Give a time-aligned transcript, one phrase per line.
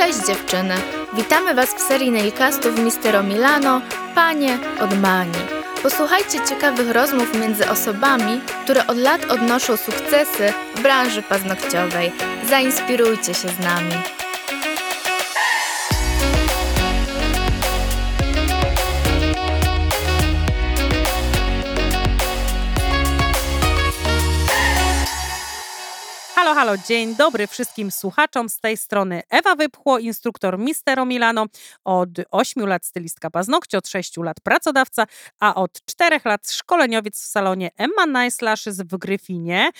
[0.00, 0.74] Cześć dziewczyny!
[1.12, 3.80] Witamy Was w serii Nailcastów Mistero Milano
[4.14, 5.38] Panie od Mani.
[5.82, 12.12] Posłuchajcie ciekawych rozmów między osobami, które od lat odnoszą sukcesy w branży paznokciowej.
[12.48, 13.92] Zainspirujcie się z nami.
[26.50, 28.48] Halo, halo, dzień dobry wszystkim słuchaczom.
[28.48, 31.46] Z tej strony Ewa Wypchło, instruktor Mistero Milano.
[31.84, 35.06] Od 8 lat stylistka paznokci, od 6 lat pracodawca,
[35.40, 39.70] a od 4 lat szkoleniowiec w salonie Emma Nice Lashes w Gryfinie.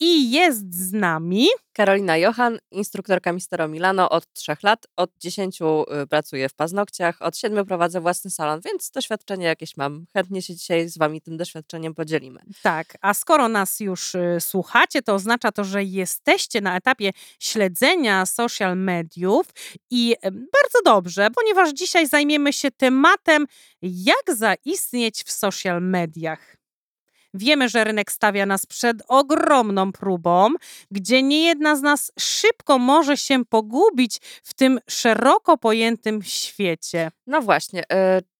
[0.00, 4.86] I jest z nami Karolina Johan, instruktorka Mistero Milano od trzech lat.
[4.96, 10.06] Od 10 y, pracuję w paznokciach, od 7 prowadzę własny salon, więc doświadczenie jakieś mam.
[10.12, 12.40] Chętnie się dzisiaj z Wami tym doświadczeniem podzielimy.
[12.62, 17.10] Tak, a skoro nas już y, słuchacie, to oznacza to, że jesteście na etapie
[17.40, 19.46] śledzenia social mediów
[19.90, 23.46] i y, bardzo dobrze, ponieważ dzisiaj zajmiemy się tematem,
[23.82, 26.55] jak zaistnieć w social mediach.
[27.34, 30.48] Wiemy, że rynek stawia nas przed ogromną próbą,
[30.90, 37.10] gdzie niejedna z nas szybko może się pogubić w tym szeroko pojętym świecie.
[37.26, 37.86] No właśnie, y,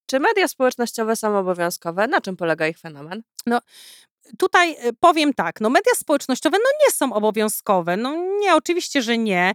[0.06, 2.08] czy media społecznościowe są obowiązkowe?
[2.08, 3.22] Na czym polega ich fenomen?
[4.38, 9.18] Tutaj y, powiem tak, no media społecznościowe no nie są obowiązkowe, no nie, oczywiście, że
[9.18, 9.52] nie,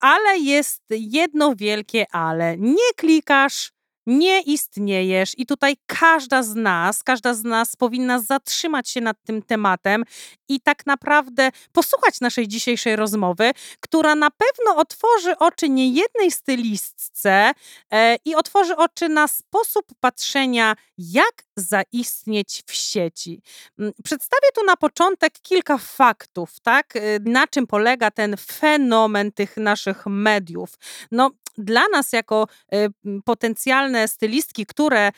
[0.00, 2.56] ale jest jedno wielkie ale.
[2.58, 3.72] Nie klikasz,
[4.10, 9.42] nie istniejesz i tutaj każda z nas, każda z nas powinna zatrzymać się nad tym
[9.42, 10.04] tematem
[10.48, 17.52] i tak naprawdę posłuchać naszej dzisiejszej rozmowy, która na pewno otworzy oczy niejednej stylistce
[17.92, 23.42] e, i otworzy oczy na sposób patrzenia, jak zaistnieć w sieci.
[23.78, 26.96] Mm, Przedstawię tu na początek kilka faktów, tak?
[26.96, 30.70] Y, Na czym polega ten fenomen tych naszych mediów.
[31.12, 32.88] No, dla nas, jako y,
[33.24, 35.10] potencjalne stylistki, które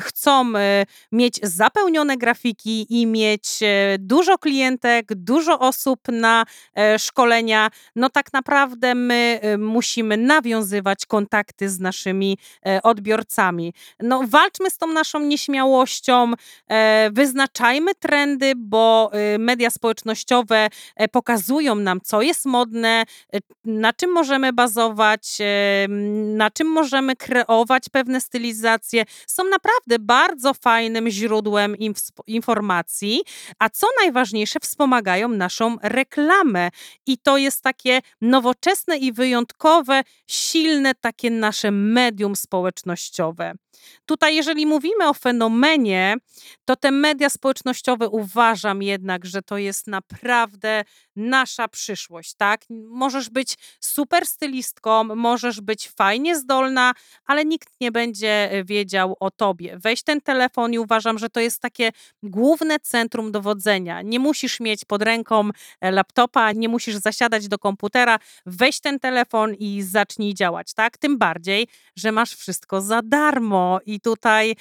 [0.00, 7.70] chcą y, mieć zapełnione grafiki i mieć e, dużo klientek, dużo osób na e, szkolenia,
[7.96, 13.74] no tak naprawdę my y, musimy nawiązywać kontakty z naszymi e, odbiorcami.
[14.00, 16.32] No, walczmy z tą naszą nieśmiałością,
[17.10, 20.68] wyznaczajmy trendy, bo media społecznościowe
[21.12, 23.04] pokazują nam, co jest modne,
[23.64, 25.38] na czym możemy bazować,
[26.36, 29.04] na czym możemy kreować pewne stylizacje.
[29.26, 33.22] Są naprawdę bardzo fajnym źródłem inf- informacji,
[33.58, 36.70] a co najważniejsze, wspomagają naszą reklamę.
[37.06, 43.54] I to jest takie nowoczesne i wyjątkowe, silne takie nasze medium społecznościowe.
[44.06, 46.16] Tutaj, jeżeli mówimy o fenomenie,
[46.64, 50.84] to te media społecznościowe uważam jednak, że to jest naprawdę
[51.16, 52.60] nasza przyszłość, tak?
[52.88, 56.92] Możesz być super stylistką, możesz być fajnie zdolna,
[57.26, 59.78] ale nikt nie będzie e, wiedział o tobie.
[59.82, 61.90] Weź ten telefon i uważam, że to jest takie
[62.22, 64.02] główne centrum dowodzenia.
[64.02, 65.50] Nie musisz mieć pod ręką
[65.80, 68.18] e, laptopa, nie musisz zasiadać do komputera.
[68.46, 70.98] Weź ten telefon i zacznij działać, tak?
[70.98, 74.56] Tym bardziej, że masz wszystko za darmo i tutaj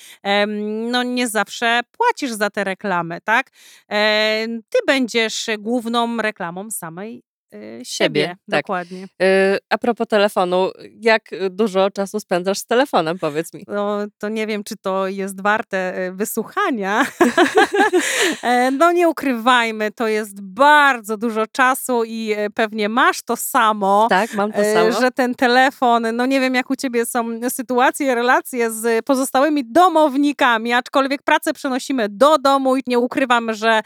[0.88, 3.50] no nie zawsze płacisz za te reklamy, tak?
[3.91, 8.08] E, ty będziesz główną reklamą samej siebie.
[8.08, 8.62] Siebie, tak.
[8.62, 9.03] Dokładnie.
[9.03, 13.63] Y, A propos telefonu, jak dużo czasu spędzasz z telefonem, powiedz mi?
[13.68, 17.06] No, to nie wiem, czy to jest warte e, wysłuchania.
[18.44, 24.07] E, no nie ukrywajmy, to jest bardzo dużo czasu i e, pewnie masz to samo.
[24.09, 25.02] Tak, mam to e, samo.
[25.02, 30.74] Że ten telefon, no nie wiem jak u ciebie są sytuacje, relacje z pozostałymi domownikami,
[30.74, 33.81] aczkolwiek pracę przenosimy do domu i nie ukrywam, że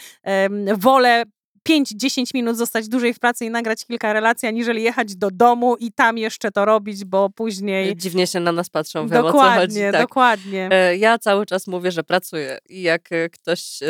[0.77, 1.23] wolę
[1.69, 5.91] 5-10 minut zostać dłużej w pracy i nagrać kilka relacji, aniżeli jechać do domu i
[5.91, 7.95] tam jeszcze to robić, bo później...
[7.95, 9.47] Dziwnie się na nas patrzą, wiem o co chodzi.
[9.49, 10.01] Dokładnie, Tak.
[10.01, 10.69] dokładnie.
[10.71, 13.87] E, Ja cały czas mówię, że pracuję i jak e, ktoś e,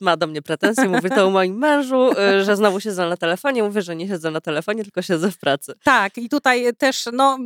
[0.00, 2.10] ma do mnie pretensje, mówi to o moim mężu,
[2.44, 5.72] że znowu siedzę na telefonie, mówię, że nie siedzę na telefonie, tylko siedzę w pracy.
[5.84, 7.38] Tak, i tutaj też, no.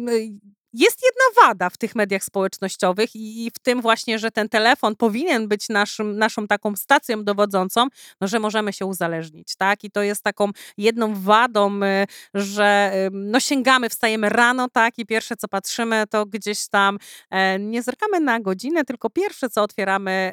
[0.77, 5.49] Jest jedna wada w tych mediach społecznościowych i, w tym właśnie, że ten telefon powinien
[5.49, 7.87] być naszym, naszą taką stacją dowodzącą,
[8.21, 9.85] no, że możemy się uzależnić, tak?
[9.85, 14.99] I to jest taką jedną wadą, y, że no, sięgamy, wstajemy rano, tak?
[14.99, 16.99] I pierwsze co patrzymy, to gdzieś tam
[17.31, 20.33] e, nie zerkamy na godzinę, tylko pierwsze co otwieramy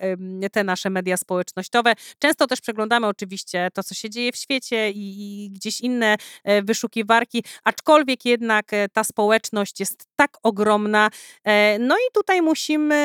[0.52, 1.94] te nasze media społecznościowe.
[2.20, 6.62] Często też przeglądamy oczywiście to, co się dzieje w świecie i, i gdzieś inne e,
[6.62, 11.10] wyszukiwarki, aczkolwiek jednak e, ta społeczność jest tak ogromna.
[11.44, 12.96] E, No i tutaj musimy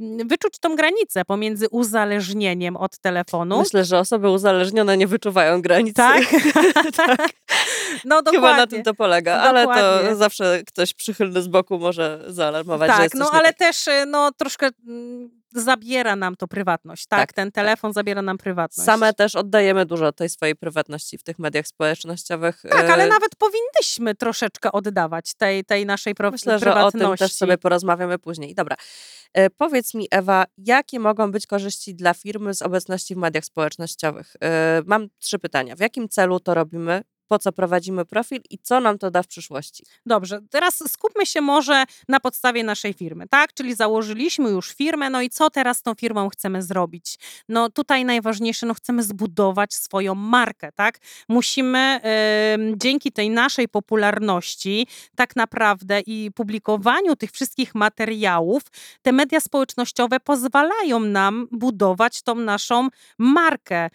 [0.00, 3.58] mm, wyczuć tą granicę pomiędzy uzależnieniem od telefonu.
[3.58, 5.94] Myślę, że osoby uzależnione nie wyczuwają granicy.
[5.94, 6.22] tak?
[6.96, 7.30] tak.
[8.04, 8.32] No dokładnie.
[8.48, 10.16] Chyba na tym to polega, ale to Dokładnie.
[10.16, 13.56] zawsze ktoś przychylny z boku może zaalarmować, że Tak, jest no ale tak.
[13.58, 17.20] też y, no, troszkę mm, zabiera nam to prywatność, tak?
[17.20, 18.86] Tak, Ten telefon zabiera nam prywatność.
[18.86, 22.62] Same też oddajemy dużo tej swojej prywatności w tych mediach społecznościowych.
[22.70, 26.98] Tak, ale E, nawet powinnyśmy troszeczkę oddawać tej, tej naszej pro- Myślę, że o prywatności.
[27.08, 28.54] tym też sobie porozmawiamy później.
[28.54, 28.76] Dobra.
[29.34, 34.36] E, powiedz mi, Ewa, jakie mogą być korzyści dla firmy z obecności w mediach społecznościowych?
[34.40, 35.76] E, mam trzy pytania.
[35.76, 37.02] W jakim celu to robimy?
[37.32, 39.84] Po co prowadzimy profil i co nam to da w przyszłości?
[40.06, 43.54] Dobrze, teraz skupmy się może na podstawie naszej firmy, tak?
[43.54, 47.18] Czyli założyliśmy już firmę, no i co teraz z tą firmą chcemy zrobić?
[47.48, 50.98] No tutaj najważniejsze, no chcemy zbudować swoją markę, tak?
[51.28, 54.86] Musimy em, dzięki tej naszej popularności
[55.16, 58.62] tak naprawdę i publikowaniu tych wszystkich materiałów,
[59.02, 62.88] te media społecznościowe pozwalają nam budować tą naszą
[63.18, 63.90] markę.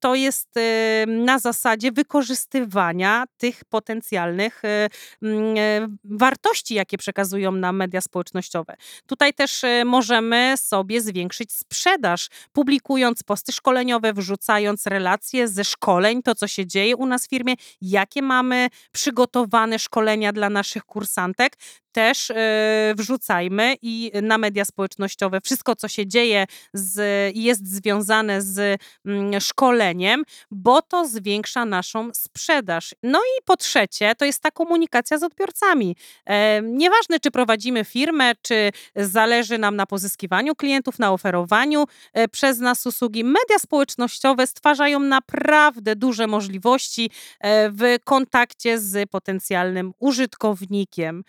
[0.00, 4.88] To jest e, na zasadzie wykorzystywania tych potencjalnych e,
[5.22, 8.76] mm, e, wartości, jakie przekazują nam media społecznościowe.
[9.06, 16.34] Tutaj też e, możemy sobie zwiększyć sprzedaż, publikując posty szkoleniowe, wrzucając relacje ze szkoleń, to
[16.34, 21.56] co się dzieje u nas w firmie, jakie mamy przygotowane szkolenia dla naszych kursantek.
[21.92, 27.00] Też e, wrzucajmy i na media społecznościowe wszystko, co się dzieje, z,
[27.36, 32.94] jest związane z mm, szkoleniem, bo to zwiększa naszą sprzedaż.
[33.02, 35.96] No i po trzecie, to jest ta komunikacja z odbiorcami.
[36.26, 42.58] E, nieważne, czy prowadzimy firmę, czy zależy nam na pozyskiwaniu klientów, na oferowaniu e, przez
[42.58, 43.24] nas usługi.
[43.24, 47.10] Media społecznościowe stwarzają naprawdę duże możliwości
[47.40, 51.24] e, w kontakcie z potencjalnym użytkownikiem.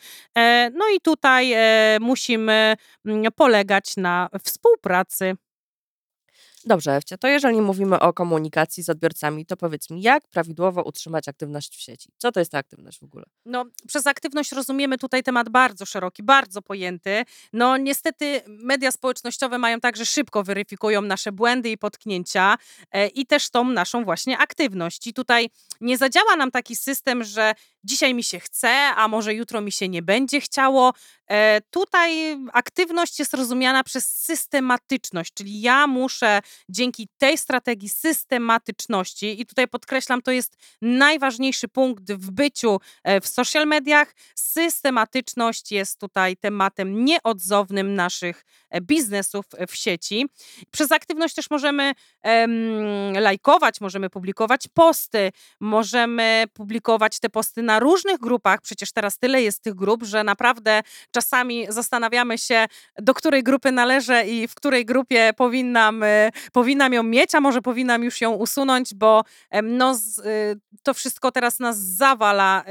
[0.51, 2.75] E, No i tutaj e, musimy
[3.05, 5.35] mm, polegać na współpracy.
[6.65, 11.27] Dobrze, Ewcia, to jeżeli mówimy o komunikacji z odbiorcami, to powiedz mi, jak prawidłowo utrzymać
[11.27, 12.09] aktywność w sieci?
[12.17, 13.25] Co to jest ta aktywność w ogóle?
[13.45, 17.23] No, przez aktywność rozumiemy tutaj temat bardzo szeroki, bardzo pojęty.
[17.53, 22.57] No, niestety media społecznościowe mają tak, że szybko weryfikują nasze błędy i potknięcia
[22.91, 25.07] e, i też tą naszą właśnie aktywność.
[25.07, 25.49] I tutaj
[25.81, 27.53] nie zadziała nam taki system, że
[27.83, 30.93] dzisiaj mi się chce, a może jutro mi się nie będzie chciało.
[31.31, 36.39] E, tutaj aktywność jest rozumiana przez systematyczność, czyli ja muszę
[36.69, 43.27] dzięki tej strategii systematyczności, i tutaj podkreślam, to jest najważniejszy punkt w byciu e, w
[43.27, 44.15] social mediach.
[44.35, 50.25] Systematyczność jest tutaj tematem nieodzownym naszych e, biznesów w sieci.
[50.71, 52.51] Przez aktywność też możemy em,
[53.13, 58.61] lajkować, możemy publikować posty, możemy publikować te posty na różnych grupach.
[58.61, 60.81] Przecież teraz tyle jest tych grup, że naprawdę
[61.21, 62.65] czasami zastanawiamy się,
[62.99, 67.61] do której grupy należę i w której grupie powinnam, e, powinnam ją mieć, a może
[67.61, 69.23] powinnam już ją usunąć, bo
[69.63, 69.95] no,
[70.25, 72.63] y, to wszystko teraz nas zawala.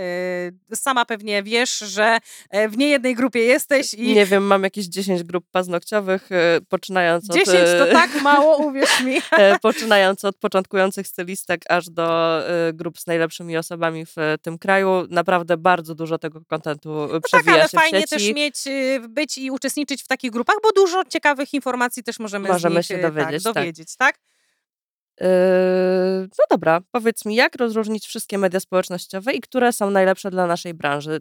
[0.72, 2.18] y, Sama pewnie wiesz, że
[2.50, 6.28] e, w niejednej grupie jesteś i Nie wiem, mam jakieś 10 grup paznokciowych,
[6.68, 7.36] poczynając od...
[7.36, 9.16] 10 to tak mało, uwierz mi.
[9.32, 12.40] e, poczynając od początkujących stylistek aż do
[12.72, 15.06] grup z najlepszymi osobami w tym kraju.
[15.10, 18.10] Naprawdę bardzo dużo tego kontentu e, No tak, przewija ale się w fajnie sieci.
[18.10, 22.48] też mieć, y, być i uczestniczyć w takich grupach, bo dużo ciekawych informacji też możemy,
[22.48, 23.62] Możemy nich się y, dowiedzieć, tak, tak.
[23.62, 24.18] dowiedzieć, tak?
[25.20, 25.26] Yy,
[26.38, 30.74] No dobra, powiedz mi, jak rozróżnić wszystkie media społecznościowe i które są najlepsze dla naszej
[30.74, 31.20] branży?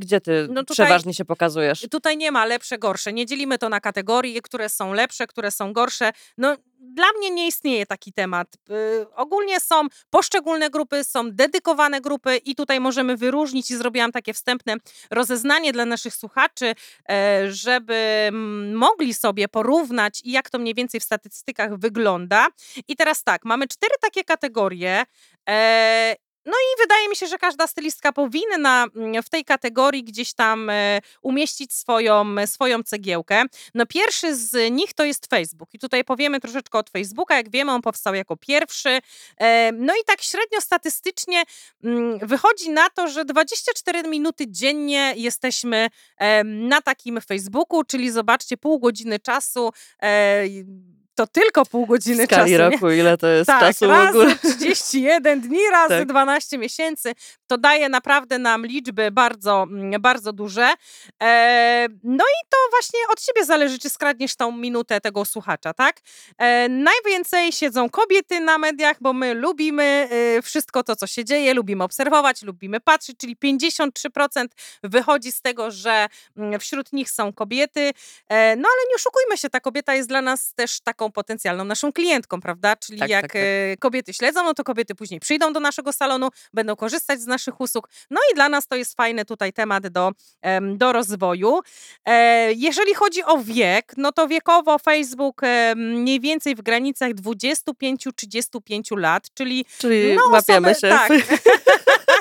[0.00, 1.86] Gdzie ty No tutaj- przeważnie się pokazujesz?
[1.90, 3.12] Tutaj nie ma lepsze, gorsze.
[3.12, 6.12] Nie dzielimy to na kategorie, które są lepsze, które są gorsze.
[6.38, 8.54] No, dla mnie nie istnieje taki temat.
[8.70, 14.34] Y, ogólnie są poszczególne grupy, są dedykowane grupy i tutaj możemy wyróżnić i zrobiłam takie
[14.34, 14.76] wstępne
[15.10, 16.74] rozeznanie dla naszych słuchaczy,
[17.10, 22.48] e, żeby mm, mogli sobie porównać i jak to mniej więcej w statystykach wygląda.
[22.88, 25.02] I teraz tak, mamy cztery takie kategorie.
[25.48, 26.16] E,
[26.50, 30.70] no i wydaje mi się, że każda stylistka powinna mm, w tej kategorii gdzieś tam
[30.70, 33.44] e, umieścić swoją, swoją cegiełkę.
[33.74, 37.36] No pierwszy z nich to jest Facebook i tutaj powiemy troszeczkę od Facebooka.
[37.36, 38.98] Jak wiemy, on powstał jako pierwszy.
[39.36, 41.42] E, No i tak średnio statystycznie
[41.84, 45.88] mm, wychodzi na to, że 24 minuty dziennie jesteśmy
[46.18, 49.70] e, na takim Facebooku, czyli zobaczcie, pół godziny czasu.
[51.22, 52.48] E, To tylko pół W godziny skali czasu.
[52.50, 52.58] nie?
[52.70, 54.36] roku, ile to jest Tak, czasu w razy ogóle?
[54.56, 56.08] 31 dni, razy Tak.
[56.08, 57.12] 12 miesięcy.
[57.46, 60.72] to daje naprawdę nam liczby bardzo, mm, bardzo duże.
[61.22, 65.96] E, no i to właśnie od ciebie zależy, czy skradniesz tą minutę tego słuchacza, tak?
[66.38, 70.08] E, najwięcej siedzą kobiety na mediach, bo my lubimy
[70.38, 74.44] y, wszystko to, co się dzieje, lubimy obserwować, lubimy patrzeć, czyli 53%
[74.82, 77.80] wychodzi z tego, że mm, wśród nich są kobiety.
[78.28, 81.92] E, no ale nie oszukujmy się, ta kobieta jest dla nas też taką potencjalną naszą
[81.92, 82.76] klientką, prawda?
[82.76, 83.42] Czyli Tak, jak tak, tak.
[83.42, 87.60] e, kobiety śledzą, no to kobiety później przyjdą do naszego salonu, będą korzystać z naszych
[87.60, 87.88] usług.
[88.10, 90.10] No i dla nas to jest fajny tutaj temat do,
[90.76, 91.60] do rozwoju.
[92.04, 95.40] E, jeżeli chodzi o wiek, no to wiekowo Facebook
[95.76, 100.88] mniej więcej w granicach 25-35 lat, czyli Czyli no, łapiemy osoby, się.
[100.98, 101.12] tak.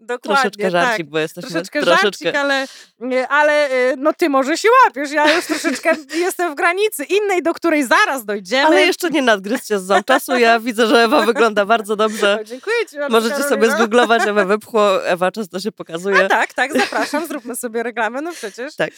[0.00, 1.10] Dokładnie, Troszeczkę żarcik, tak.
[1.10, 2.06] bo jesteśmy Troszeczkę, troszeczkę.
[2.06, 2.66] żarcik, ale,
[3.00, 5.10] nie, ale y, no ty może się łapiesz.
[5.10, 8.66] Ja już troszeczkę jestem w granicy innej, do której zaraz dojdziemy.
[8.66, 10.36] Ale jeszcze nie nadgryzcie z czasu.
[10.36, 12.38] Ja widzę, że Ewa wygląda bardzo dobrze.
[12.40, 13.76] O, Dziękuję ci bardzo, Możecie sobie Karolina.
[13.76, 15.06] zgooglować Ewę Wypchło.
[15.06, 16.24] Ewa często się pokazuje.
[16.24, 18.76] A tak, tak, zapraszam, zróbmy sobie reklamę, no przecież.
[18.76, 18.90] Tak.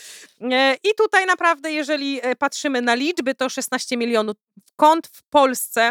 [0.53, 4.37] E, I tutaj naprawdę, jeżeli e, patrzymy na liczby, to 16 milionów
[4.77, 5.91] kont w Polsce.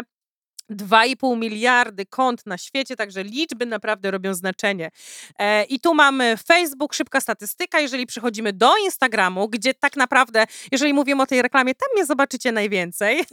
[0.70, 4.90] 2,5 miliardy kont na świecie, także liczby naprawdę robią znaczenie.
[5.38, 7.80] E, I tu mamy Facebook, szybka statystyka.
[7.80, 12.52] Jeżeli przechodzimy do Instagramu, gdzie tak naprawdę, jeżeli mówimy o tej reklamie, tam mnie zobaczycie
[12.52, 13.20] najwięcej.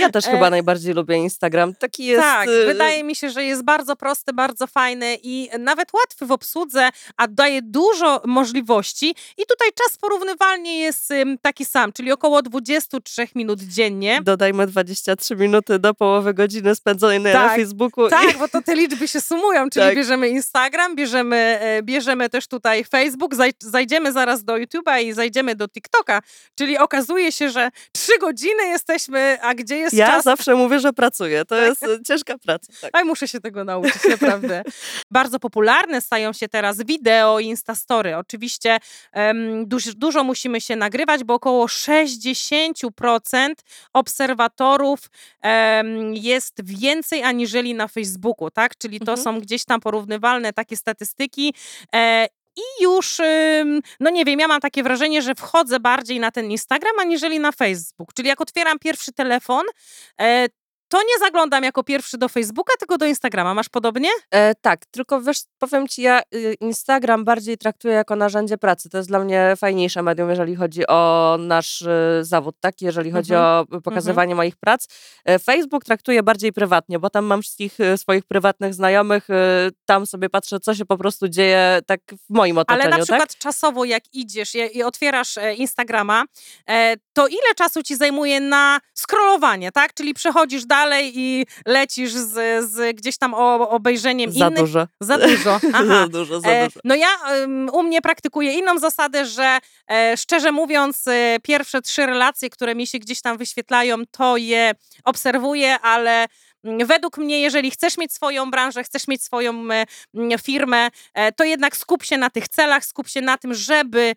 [0.00, 1.74] Ja też E, chyba najbardziej lubię Instagram.
[1.74, 2.22] Taki jest.
[2.22, 6.32] tak, y, wydaje mi się, że jest bardzo prosty, bardzo fajny i nawet łatwy w
[6.32, 9.14] obsłudze, a daje dużo możliwości.
[9.38, 11.12] I tutaj czas porównywalnie jest
[11.42, 14.20] taki sam, czyli około 23 minut dziennie.
[14.22, 18.08] Dodajmy 23 minuty do połowy godziny spędzonej na Tak, Facebooku.
[18.08, 19.94] Tak, bo to te liczby się sumują, czyli Tak.
[19.96, 25.54] bierzemy Instagram, bierzemy, e, bierzemy też tutaj Facebook, zaj, zajdziemy zaraz do YouTube'a i zajdziemy
[25.54, 26.20] do TikToka,
[26.58, 30.24] czyli okazuje się, że trzy godziny jesteśmy, a gdzie jest ja czas?
[30.24, 31.44] zawsze mówię, że pracuję.
[31.44, 32.72] To jest y, ciężka praca.
[32.80, 32.90] Tak.
[32.92, 34.62] Aj, muszę się tego nauczyć, naprawdę.
[35.10, 38.16] Bardzo popularne stają się teraz wideo i instastory.
[38.16, 38.78] Oczywiście
[39.64, 43.54] duż, dużo musimy się nagrywać, bo około 60%
[43.92, 45.00] obserwatorów
[45.42, 48.78] em, jest więcej aniżeli na Facebooku, tak?
[48.78, 49.24] Czyli to Mhm.
[49.24, 51.54] są gdzieś tam porównywalne takie statystyki.
[51.94, 53.20] E, i już,
[54.00, 57.52] no nie wiem, ja mam takie wrażenie, że wchodzę bardziej na ten Instagram, aniżeli na
[57.52, 58.14] Facebook.
[58.14, 59.64] Czyli jak otwieram pierwszy telefon,
[60.20, 60.46] e,
[60.88, 63.54] to nie zaglądam jako pierwszy do Facebooka, tylko do Instagrama.
[63.54, 64.08] Masz podobnie?
[64.30, 68.90] E, tak, tylko wiesz, powiem ci, ja y, Instagram bardziej traktuję jako narzędzie pracy.
[68.90, 71.88] To jest dla mnie fajniejsze medium, jeżeli chodzi o nasz y,
[72.20, 72.82] zawód, tak?
[72.82, 73.66] Jeżeli chodzi Mhm.
[73.72, 74.86] o pokazywanie moich prac.
[75.24, 79.34] E, Facebook traktuję bardziej prywatnie, bo tam mam wszystkich y, swoich prywatnych znajomych, y,
[79.86, 82.00] tam sobie patrzę, co się po prostu dzieje tak
[82.30, 83.04] w moim otoczeniu, Ale na tak?
[83.06, 86.24] przykład czasowo, jak idziesz i, i otwierasz e, Instagrama,
[86.68, 89.94] e, to ile czasu ci zajmuje na scrollowanie, tak?
[89.94, 94.60] Czyli przechodzisz dalej i lecisz z, z gdzieś tam o, obejrzeniem Za innych.
[94.60, 94.86] dużo.
[95.00, 95.60] Za dużo.
[95.88, 96.80] Za dużo, za E, dużo.
[96.84, 97.08] No ja
[97.72, 99.58] u mnie praktykuję inną zasadę, że
[99.90, 104.72] e, szczerze mówiąc, e, pierwsze trzy relacje, które mi się gdzieś tam wyświetlają, to je
[105.04, 106.26] obserwuję, ale
[106.84, 111.44] według mnie, jeżeli chcesz mieć swoją branżę, chcesz mieć swoją e, mm, firmę, e, to
[111.44, 114.14] jednak skup się na tych celach, skup się na tym, żeby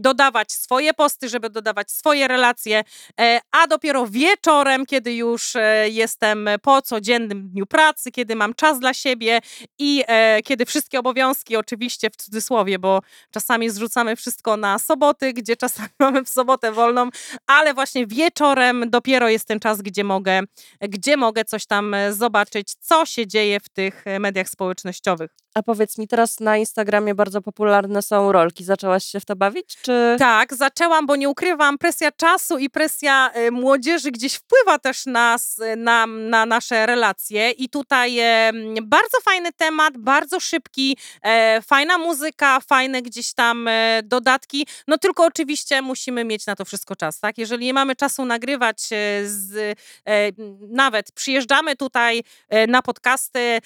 [0.00, 2.84] dodawać swoje posty, żeby dodawać swoje relacje,
[3.20, 5.52] e, a dopiero wieczorem, kiedy już
[5.90, 9.40] jestem po codziennym dniu pracy, kiedy mam czas dla siebie
[9.78, 10.04] i
[10.44, 16.24] kiedy wszystkie obowiązki, oczywiście w cudzysłowie, bo czasami zrzucamy wszystko na soboty, gdzie czasami mamy
[16.24, 17.08] w sobotę wolną,
[17.46, 20.40] ale właśnie wieczorem dopiero jest ten czas, gdzie mogę,
[20.80, 25.43] gdzie mogę coś tam e, zobaczyć, co się dzieje w tych e, mediach społecznościowych.
[25.54, 28.64] A powiedz mi, teraz na Instagramie bardzo popularne są rolki.
[28.64, 30.16] Zaczęłaś się w to bawić, czy...
[30.18, 35.60] Tak, zaczęłam, bo nie ukrywam, presja czasu i presja e, młodzieży gdzieś wpływa też nas,
[35.60, 37.50] e, na, na nasze relacje.
[37.50, 44.00] I tutaj m, bardzo fajny temat, bardzo szybki, e, fajna muzyka, fajne gdzieś tam e,
[44.04, 44.66] dodatki.
[44.88, 47.38] No tylko oczywiście musimy mieć na to wszystko czas, tak?
[47.38, 49.78] Jeżeli nie mamy czasu nagrywać e, z,
[50.60, 52.22] nawet przyjeżdżamy tutaj
[52.68, 53.58] na podcasty,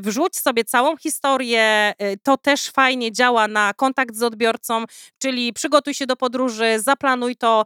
[0.00, 4.84] wrzuć sobie całą historię, e, to też fajnie działa na kontakt z odbiorcą,
[5.18, 7.64] czyli przygotuj się do podróży, zaplanuj to,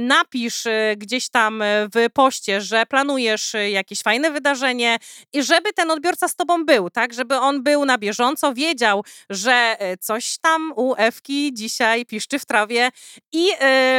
[0.00, 4.98] napisz e, gdzieś tam e, w poście, że planujesz jakieś fajne wydarzenie
[5.32, 9.76] i żeby ten odbiorca z tobą był, tak, żeby on był na bieżąco, wiedział, że
[10.00, 12.90] coś tam u Ewki dzisiaj piszczy w trawie
[13.32, 13.46] i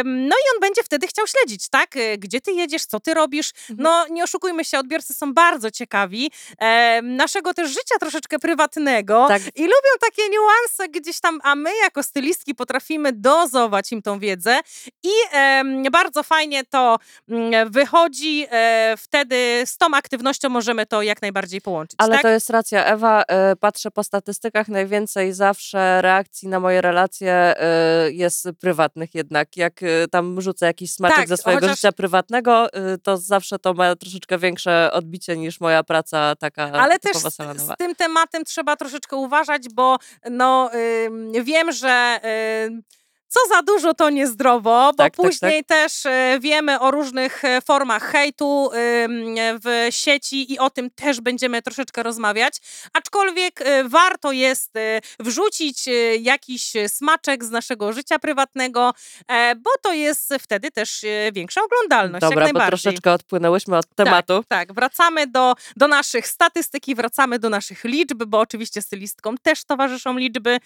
[0.05, 4.05] no i on będzie wtedy chciał śledzić, tak, gdzie ty jedziesz, co ty robisz, no
[4.09, 6.31] nie oszukujmy się, odbiorcy są bardzo ciekawi.
[6.59, 9.41] E, naszego też życia troszeczkę prywatnego, prywatnego Tak.
[9.55, 14.59] i lubią takie niuanse gdzieś tam, a my jako stylistki potrafimy dozować im tą wiedzę
[15.03, 16.97] i em, bardzo fajnie to
[17.29, 22.21] mm, wychodzi, e, wtedy z tą aktywnością możemy to jak najbardziej połączyć, Ale tak?
[22.21, 23.23] to jest racja, Ewa.
[23.27, 29.57] e, Patrzę po statystykach, najwięcej zawsze reakcji na moje relacje e, jest prywatnych jednak.
[29.57, 33.59] Jak e, tam rzucę jakiś smaczek Tak, ze swojego chociaż- życia prywatnego, e, to zawsze
[33.59, 38.45] to ma troszeczkę większe odbicie niż moja praca taka Ale też z, z tym tematem
[38.57, 39.97] trzeba troszeczkę uważać, bo
[40.29, 40.69] no,
[41.43, 42.19] wiem, że
[43.27, 47.61] co za dużo to niezdrowo, bo Tak, tak, później też y, wiemy o różnych e,
[47.61, 48.69] formach hejtu
[49.63, 52.57] w sieci i o tym też będziemy troszeczkę rozmawiać.
[52.93, 54.73] Aczkolwiek y, warto jest
[55.19, 55.85] wrzucić
[56.19, 58.93] jakiś smaczek z naszego życia prywatnego,
[59.27, 62.21] e, bo to jest wtedy też większa oglądalność.
[62.21, 64.43] Dobra, bo troszeczkę odpłynęłyśmy od tematu.
[64.47, 69.37] Tak, tak, wracamy do, do naszych statystyk i wracamy do naszych liczb, bo oczywiście stylistkom
[69.37, 70.59] też towarzyszą liczby.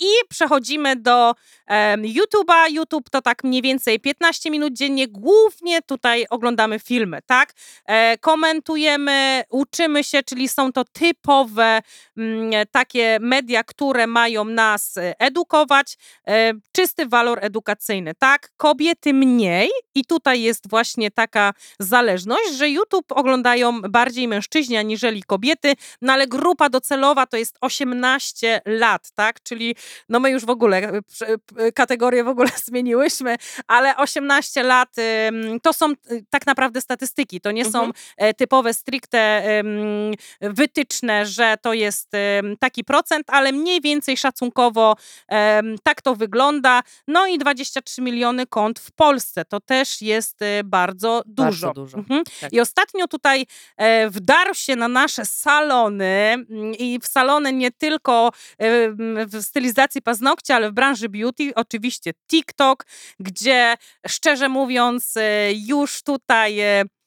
[0.00, 1.34] I przechodzimy do
[1.66, 2.70] em, YouTube'a.
[2.70, 5.08] YouTube to tak mniej więcej 15 minut dziennie.
[5.08, 7.52] Głównie tutaj oglądamy filmy, tak?
[7.86, 11.82] E, komentujemy, uczymy się, czyli są to typowe
[12.16, 15.96] mm, takie media, które mają nas e, edukować.
[16.28, 18.50] E, czysty walor edukacyjny, tak?
[18.56, 25.74] Kobiety mniej i tutaj jest właśnie taka zależność, że YouTube oglądają bardziej mężczyźni aniżeli kobiety,
[26.02, 29.42] no ale grupa docelowa to jest 18 lat, tak?
[29.42, 29.76] Czyli
[30.08, 33.36] no my już w ogóle e, p- kategorie w ogóle zmieniłyśmy,
[33.66, 34.94] ale 18 lat
[35.62, 37.92] to są y, tak naprawdę statystyki, to nie są Mhm.
[38.16, 39.44] e, typowe stricte
[40.40, 42.10] wytyczne, że to jest
[42.58, 44.96] taki procent, ale mniej więcej szacunkowo
[45.82, 46.82] tak to wygląda.
[47.08, 51.44] No i 23 miliony kont w Polsce, to też jest y, bardzo dużo.
[51.66, 51.98] Bardzo dużo.
[51.98, 52.24] Mhm.
[52.40, 52.52] Tak.
[52.52, 58.28] I ostatnio tutaj e, wdarł się na nasze salony mm, i w salony nie tylko
[58.28, 58.68] e,
[59.26, 62.86] w stylizacji paznokci, ale w branży beauty, oczywiście TikTok,
[63.20, 63.76] gdzie
[64.06, 67.03] szczerze mówiąc e, już tutaj no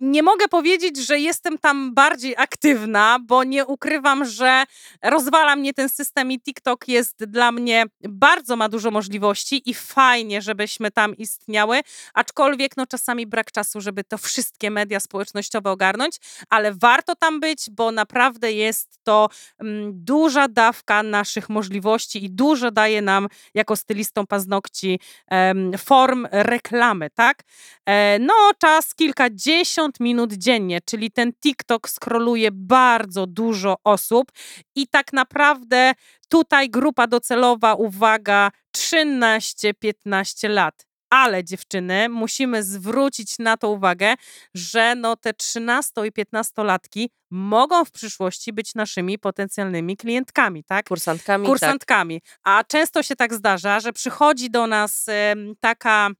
[0.00, 4.64] nie mogę powiedzieć, że jestem tam bardziej aktywna, bo nie ukrywam, że
[5.02, 10.42] rozwala mnie ten system i TikTok jest dla mnie bardzo ma dużo możliwości i fajnie,
[10.42, 11.80] żebyśmy tam istniały,
[12.14, 16.16] aczkolwiek no czasami brak czasu, żeby to wszystkie media społecznościowe ogarnąć,
[16.50, 22.70] ale warto tam być, bo naprawdę jest to mm, duża dawka naszych możliwości i dużo
[22.70, 27.42] daje nam jako stylistom paznokci em, form reklamy, tak?
[27.86, 34.32] E, no, czas kilkadziesiąt minut dziennie, czyli ten TikTok skroluje bardzo dużo osób
[34.74, 35.92] i tak naprawdę
[36.28, 40.86] tutaj grupa docelowa, uwaga, 13-15 lat.
[41.10, 44.14] Ale dziewczyny, musimy zwrócić na to uwagę,
[44.54, 50.88] że no te 13 i 15-latki mogą w przyszłości być naszymi potencjalnymi klientkami, tak?
[50.88, 51.50] Kursantkami, tak.
[51.50, 52.22] kursantkami.
[52.42, 56.10] A często się tak zdarza, że przychodzi do nas em, taka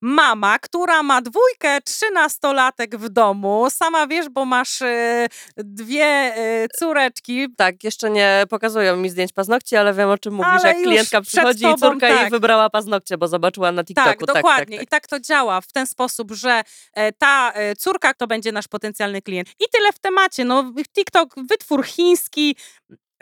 [0.00, 3.66] mama, która ma dwójkę trzynastolatek w domu.
[3.70, 7.46] Sama wiesz, bo masz e, dwie e, córeczki.
[7.56, 10.50] Tak, jeszcze nie pokazują mi zdjęć paznokci, ale wiem o czym mówisz.
[10.50, 12.30] Ale jak klientka przychodzi i tobą, córka jej tak.
[12.30, 14.08] wybrała paznokcie, bo zobaczyła na TikToku.
[14.08, 14.76] Tak, Tak, dokładnie.
[14.76, 16.62] Tak, I tak to działa w ten sposób, że
[16.94, 19.48] e, ta e, córka to będzie nasz potencjalny klient.
[19.60, 20.44] I tyle w temacie.
[20.44, 22.56] No, TikTok, wytwór chiński,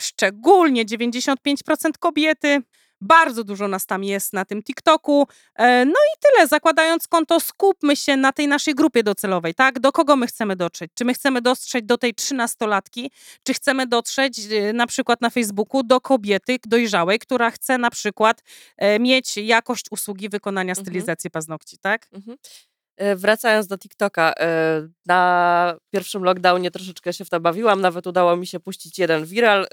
[0.00, 1.34] szczególnie 95%
[1.98, 2.62] kobiety.
[3.02, 5.26] Bardzo dużo nas tam jest na tym TikToku.
[5.56, 6.48] E, No i tyle.
[6.48, 9.80] Zakładając konto, skupmy się na tej naszej grupie docelowej, tak?
[9.80, 10.90] Do kogo my chcemy dotrzeć?
[10.94, 13.10] Czy my chcemy dotrzeć do tej trzynastolatki,
[13.44, 18.42] czy chcemy dotrzeć e, na przykład na Facebooku do kobiety dojrzałej, która chce na przykład
[18.76, 20.84] e, mieć jakość usługi wykonania Mhm.
[20.86, 22.08] stylizacji paznokci, tak?
[22.12, 22.36] Mhm.
[23.16, 24.32] Wracając do TikToka,
[25.06, 29.66] na pierwszym lockdownie troszeczkę się w to bawiłam, nawet udało mi się puścić jeden viral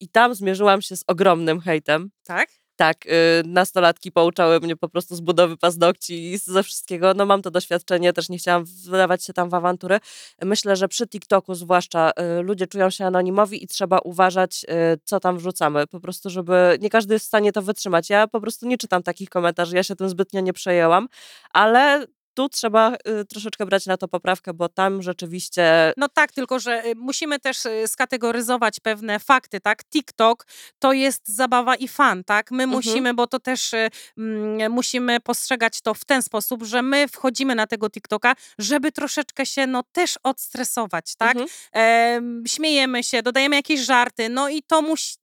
[0.00, 2.10] i tam zmierzyłam się z ogromnym hejtem.
[2.24, 2.48] Tak?
[2.82, 3.10] Tak, y,
[3.46, 7.14] nastolatki pouczały mnie po prostu z budowy paznokci i ze wszystkiego.
[7.14, 9.98] No mam to doświadczenie, też nie chciałam wdawać się tam w awantury.
[10.42, 15.20] Myślę, że przy TikToku zwłaszcza y, ludzie czują się anonimowi i trzeba uważać, y, co
[15.20, 15.86] tam wrzucamy.
[15.86, 18.10] Po prostu, żeby nie każdy jest w stanie to wytrzymać.
[18.10, 21.08] Ja po prostu nie czytam takich komentarzy, ja się tym zbytnio nie przejęłam,
[21.52, 26.58] ale tu trzeba y, troszeczkę brać na to poprawkę, bo tam rzeczywiście No tak, tylko
[26.58, 29.84] że y, musimy też y, skategoryzować pewne fakty, tak?
[29.84, 30.46] TikTok
[30.78, 32.50] to jest zabawa i fan, tak?
[32.50, 37.08] My musimy, bo to też y, mm, musimy postrzegać to w ten sposób, że my
[37.08, 41.36] wchodzimy na tego TikToka, żeby troszeczkę się no też odstresować, tak?
[41.36, 41.48] Mhm.
[41.72, 45.16] Em, śmiejemy się, dodajemy jakieś żarty, no i to musi,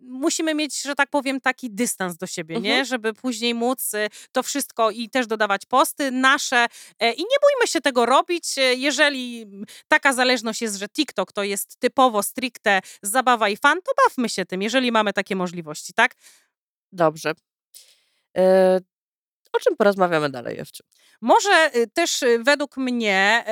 [0.00, 2.70] musimy mieć, że tak powiem, taki dystans do siebie, nie?
[2.70, 2.84] Mhm.
[2.84, 3.92] Żeby później móc
[4.32, 6.10] to wszystko i też dodawać posty.
[6.10, 9.46] Nasz E, I nie bójmy się tego robić, e, jeżeli
[9.88, 14.46] taka zależność jest, że TikTok to jest typowo stricte zabawa i fan, to bawmy się
[14.46, 16.14] tym, jeżeli mamy takie możliwości, tak?
[16.92, 17.32] Dobrze.
[18.36, 18.80] E,
[19.52, 20.84] o czym porozmawiamy dalej, Ewciu?
[21.20, 23.44] Może y, też y, według mnie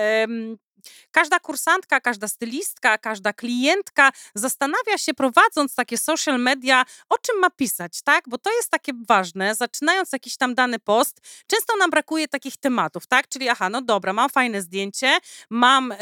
[1.11, 7.51] każda kursantka, każda stylistka, każda klientka zastanawia się, prowadząc takie social media, o czym ma
[7.51, 8.25] pisać, tak?
[8.29, 9.55] Bo to jest takie ważne.
[9.55, 13.29] Zaczynając jakiś tam dany post, często nam brakuje takich tematów, tak?
[13.29, 15.19] Czyli aha, no dobra, mam fajne zdjęcie,
[15.51, 15.95] mam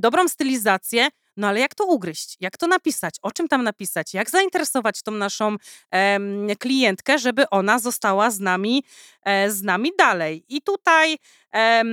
[0.00, 2.36] dobrą stylizację, no ale jak to ugryźć?
[2.40, 3.14] Jak to napisać?
[3.22, 4.14] O czym tam napisać?
[4.14, 5.56] Jak zainteresować tą naszą
[5.90, 8.84] em, klientkę, żeby ona została z nami,
[9.24, 10.44] e, z nami dalej?
[10.48, 11.16] I tutaj
[11.52, 11.88] em,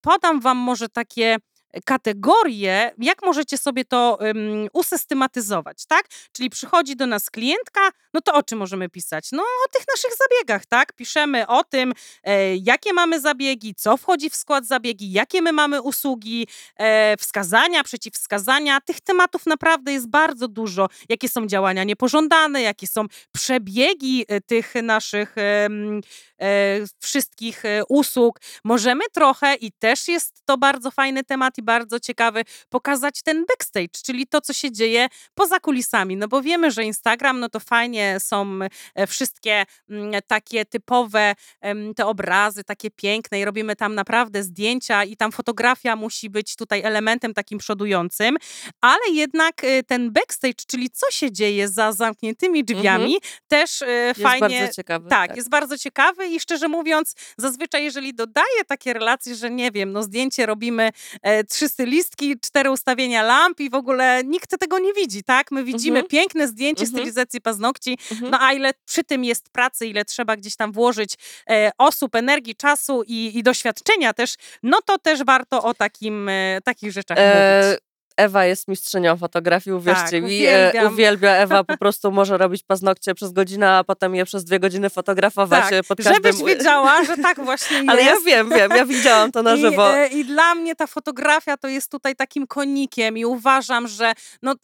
[0.00, 1.36] podam wam może takie
[1.84, 4.36] kategorie, jak możecie sobie to um,
[4.72, 6.06] usystematyzować, tak?
[6.32, 7.80] Czyli przychodzi do nas klientka,
[8.14, 9.28] no to o czym możemy pisać?
[9.32, 10.92] No o tych naszych zabiegach, tak?
[10.92, 11.92] Piszemy o tym,
[12.24, 17.84] e, jakie mamy zabiegi, co wchodzi w skład zabiegi, jakie my mamy usługi, e, wskazania,
[17.84, 18.80] przeciwwskazania.
[18.80, 20.88] Tych tematów naprawdę jest bardzo dużo.
[21.08, 25.68] Jakie są działania niepożądane, jakie są przebiegi e, tych naszych e,
[27.00, 28.40] wszystkich e, usług.
[28.64, 34.02] Możemy trochę i też jest to bardzo fajny temat i bardzo ciekawy, pokazać ten backstage,
[34.04, 36.16] czyli to, co się dzieje poza kulisami.
[36.16, 38.58] No bo wiemy, że Instagram, no to fajnie są
[38.94, 41.34] e, wszystkie mm, takie typowe
[41.96, 46.82] te obrazy, takie piękne i robimy tam naprawdę zdjęcia i tam fotografia musi być tutaj
[46.82, 48.36] elementem takim przodującym,
[48.80, 53.32] ale jednak e, ten backstage, czyli co się dzieje za zamkniętymi drzwiami, mhm.
[53.48, 54.60] też e, jest fajnie.
[54.60, 59.34] Bardzo ciekawy, tak, tak, jest bardzo ciekawy i szczerze mówiąc, zazwyczaj jeżeli dodaję takie relacje,
[59.34, 60.90] że nie wiem, no zdjęcie robimy
[61.54, 65.50] trzy stylistki, cztery ustawienia lamp i w ogóle nikt tego nie widzi, tak?
[65.50, 66.08] My widzimy mhm.
[66.08, 66.98] piękne zdjęcie mhm.
[66.98, 68.30] stylizacji paznokci, mhm.
[68.30, 71.14] no a ile przy tym jest pracy, ile trzeba gdzieś tam włożyć
[71.50, 76.60] e, osób, energii, czasu i, i, doświadczenia też, no to też warto o takim, e,
[76.64, 77.83] takich rzeczach e, mówić.
[78.16, 80.46] Ewa jest mistrzynią fotografii, uwierzcie tak, mi.
[80.46, 80.92] E, uwielbiam.
[80.92, 84.90] Uwielbia Ewa, po prostu może robić paznokcie przez godzinę, a potem je przez dwie godziny
[84.90, 86.14] fotografować tak, e, pod każdym...
[86.14, 87.88] Żebyś wiedziała, że tak właśnie jest.
[87.88, 89.88] Ale ja wiem, wiem, ja widziałam to na żywo.
[90.12, 94.54] I, I dla mnie ta fotografia to jest tutaj takim konikiem i uważam, że no,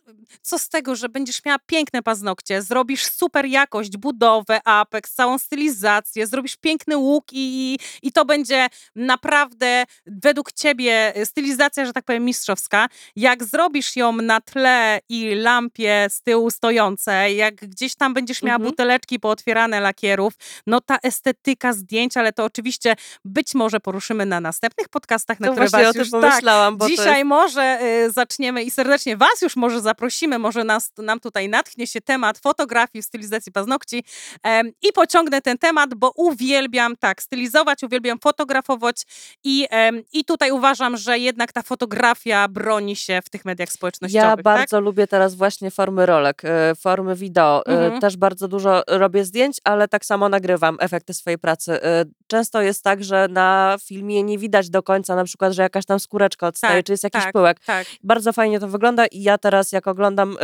[0.43, 6.27] co z tego, że będziesz miała piękne paznokcie, zrobisz super jakość, budowę, apex, całą stylizację,
[6.27, 12.25] zrobisz piękny łuk i, i, i to będzie naprawdę według ciebie stylizacja, że tak powiem,
[12.25, 12.89] mistrzowska.
[13.17, 18.43] Jak jak zrobisz ją na tle i lampie z tyłu stojącej, jak gdzieś tam będziesz
[18.43, 18.71] miała mhm.
[18.71, 20.35] buteleczki pootwierane lakierów,
[20.67, 25.53] no ta estetyka zdjęć, ale to oczywiście być może poruszymy na następnych podcastach, na to
[25.53, 27.29] które was o tym już pomyślałam, tak, dzisiaj jest...
[27.29, 32.01] może y, zaczniemy i serdecznie was już może zaprosimy, może nas, nam tutaj natchnie się
[32.01, 34.05] temat fotografii, stylizacji paznokci
[34.83, 39.03] i pociągnę ten temat, bo uwielbiam tak stylizować, uwielbiam fotografować
[39.45, 39.67] i,
[40.13, 44.25] i tutaj uważam, że jednak ta fotografia broni się w w tych mediach społecznościowych.
[44.25, 44.43] Ja tak?
[44.43, 44.85] bardzo tak?
[44.85, 47.63] lubię teraz właśnie formy rolek, e, formy wideo.
[47.67, 48.01] E, mhm.
[48.01, 51.83] Też bardzo dużo robię zdjęć, ale tak samo nagrywam efekty swojej pracy.
[51.83, 55.87] E, często jest tak, że na filmie nie widać do końca na przykład, że jakaś
[55.87, 57.61] tam skóreczka odstaje, tak, czy jest jakiś tak, pyłek.
[57.67, 57.87] Tak.
[58.03, 60.37] Bardzo fajnie to wygląda i ja teraz jak oglądam,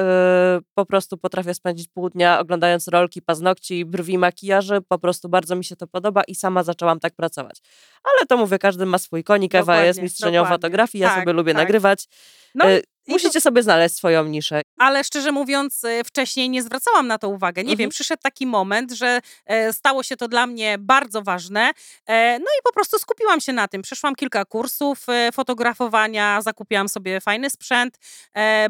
[0.75, 4.81] po prostu potrafię spędzić pół dnia oglądając rolki, paznokci, brwi, makijaży.
[4.89, 7.61] Po prostu bardzo mi się to podoba i sama zaczęłam tak pracować.
[8.05, 9.55] Ale to mówię, każdy ma swój konik.
[9.55, 10.55] Ewa jest mistrzynią dokładnie.
[10.55, 12.09] fotografii, ja tak, sobie lubię nagrywać.
[12.57, 14.63] No, Musicie sobie znaleźć swoją niszę.
[14.79, 17.63] Ale szczerze mówiąc, e, wcześniej nie zwracałam na to uwagę.
[17.63, 17.79] Nie mhm.
[17.79, 21.71] wiem, przyszedł taki moment, że e, stało się to dla mnie bardzo ważne.
[22.07, 23.83] E, no i po prostu skupiłam się na tym.
[23.83, 27.99] Przeszłam kilka kursów fotografowania, zakupiłam sobie fajny sprzęt,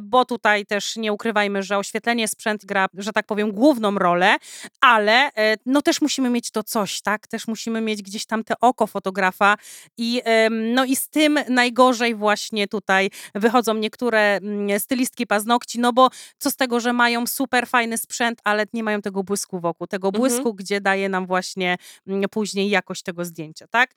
[0.00, 4.36] bo tutaj też nie ukrywajmy, że oświetlenie sprzęt gra, że tak powiem, główną rolę,
[4.80, 5.30] ale
[5.66, 7.26] no też musimy mieć to coś, tak?
[7.26, 9.56] Też musimy mieć gdzieś tam te oko fotografa
[9.96, 16.10] i no i z tym najgorzej właśnie tutaj wychodzą niektóre Mm, stylistki paznokci, no bo
[16.38, 20.08] co z tego, że mają super fajny sprzęt, ale nie mają tego błysku wokół, tego
[20.08, 20.20] mhm.
[20.20, 20.56] błysku, mhm.
[20.56, 23.90] gdzie daje nam właśnie mm, później jakość tego zdjęcia, tak?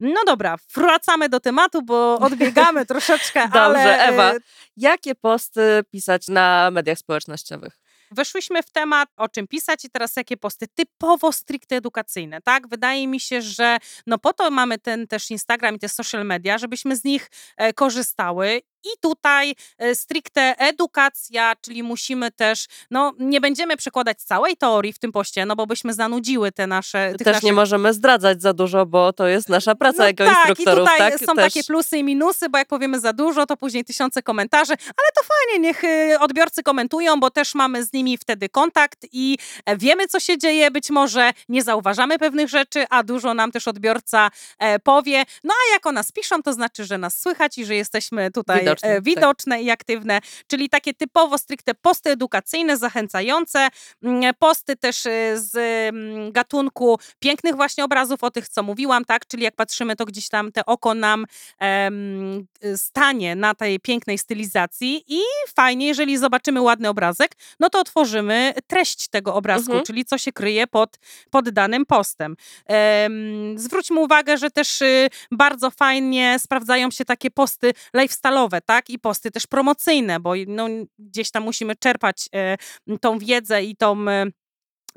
[0.00, 4.04] No dobra, wracamy do tematu, bo odbiegamy troszeczkę, Dobrze, ale...
[4.04, 4.32] Ewa,
[4.76, 7.84] jakie posty pisać na mediach społecznościowych?
[8.10, 12.68] Weszłyśmy w temat, o czym pisać i teraz jakie posty typowo stricte edukacyjne, tak?
[12.68, 16.58] Wydaje mi się, że no po to mamy ten też Instagram i te social media,
[16.58, 23.40] żebyśmy z nich e, korzystały i tutaj e, stricte edukacja, czyli musimy też, no nie
[23.40, 27.14] będziemy przekładać całej teorii w tym poście, no bo byśmy zanudziły te nasze...
[27.18, 27.42] Też naszych...
[27.42, 30.88] nie możemy zdradzać za dużo, bo to jest nasza praca no jako tak, instruktorów.
[30.88, 31.54] I tutaj tak, są też...
[31.54, 35.22] takie plusy i minusy, bo jak powiemy za dużo, to później tysiące komentarzy, ale to
[35.22, 40.06] fajnie, niech y, odbiorcy komentują, bo też mamy z nimi wtedy kontakt i e, wiemy,
[40.06, 40.70] co się dzieje.
[40.70, 45.24] Być może nie zauważamy pewnych rzeczy, a dużo nam też odbiorca e, powie.
[45.44, 48.64] No a jak o nas piszą, to znaczy, że nas słychać i że jesteśmy tutaj
[48.74, 49.04] Widoczne, e, tak.
[49.04, 50.20] widoczne i aktywne.
[50.46, 53.68] Czyli takie typowo stricte posty edukacyjne, zachęcające.
[54.02, 55.10] Mm, Posty też e,
[55.40, 55.56] z
[55.94, 59.26] mm, gatunku pięknych właśnie obrazów, o tych, co mówiłam, tak?
[59.26, 61.24] Czyli jak patrzymy, to gdzieś tam te oko nam
[61.58, 65.20] em, stanie na tej pięknej stylizacji i
[65.56, 69.84] fajnie, jeżeli zobaczymy ładny obrazek, no to otworzymy treść tego obrazku, Mhm.
[69.86, 70.98] czyli co się kryje pod,
[71.30, 72.36] pod danym postem.
[72.66, 78.90] Em, zwróćmy uwagę, że też y, bardzo fajnie sprawdzają się takie posty lifestyle'owe, tak?
[78.90, 80.66] I posty też promocyjne, bo no,
[80.98, 82.56] gdzieś tam musimy czerpać e,
[83.00, 84.26] tą wiedzę i tą e,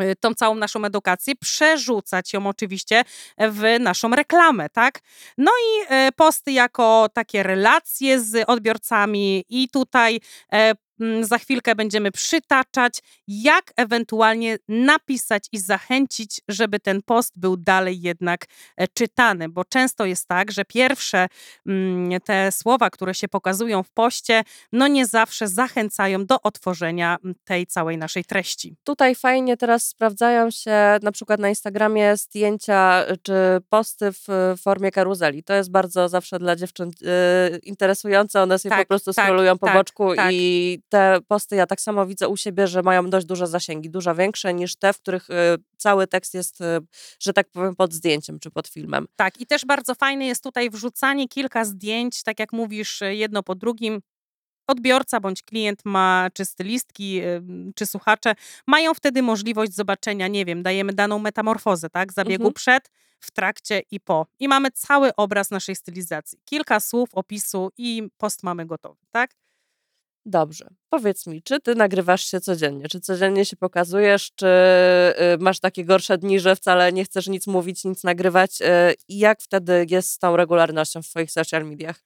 [0.01, 3.03] y, tą całą naszą edukację, przerzucać ją oczywiście
[3.39, 4.99] w naszą reklamę, tak?
[5.38, 10.19] No i e, posty jako takie relacje z odbiorcami i tutaj
[10.53, 10.73] e,
[11.21, 18.45] za chwilkę będziemy przytaczać, jak ewentualnie napisać i zachęcić, żeby ten post był dalej jednak
[18.77, 21.27] e, czytany, bo często jest tak, że pierwsze
[21.67, 27.36] mm, te słowa, które się pokazują w poście, no nie zawsze zachęcają do otworzenia mm,
[27.45, 28.75] tej całej naszej treści.
[28.83, 33.33] Tutaj fajnie teraz sprawdzają się na przykład na Instagramie zdjęcia y, czy
[33.69, 35.43] posty w y, formie karuzeli.
[35.43, 36.91] To jest bardzo zawsze dla dziewczyn
[37.63, 38.41] interesujące.
[38.41, 40.31] One sobie po Tak, prostu tak, scrollują po tak, boczku tak.
[40.33, 44.15] i te posty ja tak samo widzę u siebie, że mają dość duże zasięgi, dużo
[44.15, 45.34] większe niż te, w których y,
[45.78, 46.65] cały tekst jest, y,
[47.19, 49.08] że tak powiem, pod zdjęciem czy pod filmem.
[49.15, 53.43] Tak, i też bardzo fajne jest tutaj wrzucanie kilka zdjęć, tak jak mówisz, e, jedno
[53.43, 54.02] po drugim.
[54.67, 57.21] Odbiorca bądź klient ma, czy stylistki,
[57.76, 58.36] czy słuchacze,
[58.67, 62.13] mają wtedy możliwość zobaczenia, nie wiem, dajemy daną metamorfozę, tak?
[62.13, 62.54] Zabiegu Mhm.
[62.54, 64.28] przed, w trakcie i po.
[64.39, 66.39] I mamy cały obraz naszej stylizacji.
[66.45, 69.32] Kilka słów, opisu i post mamy gotowy, tak?
[70.29, 70.67] Dobrze.
[70.89, 72.87] Powiedz mi, czy ty nagrywasz się codziennie?
[72.87, 74.31] Czy codziennie się pokazujesz?
[74.35, 74.47] Czy
[75.35, 78.61] y, masz takie gorsze dni, że wcale nie chcesz nic mówić, nic nagrywać?
[78.61, 78.65] Y,
[79.07, 82.03] I jak wtedy jest z tą regularnością w twoich social mediach?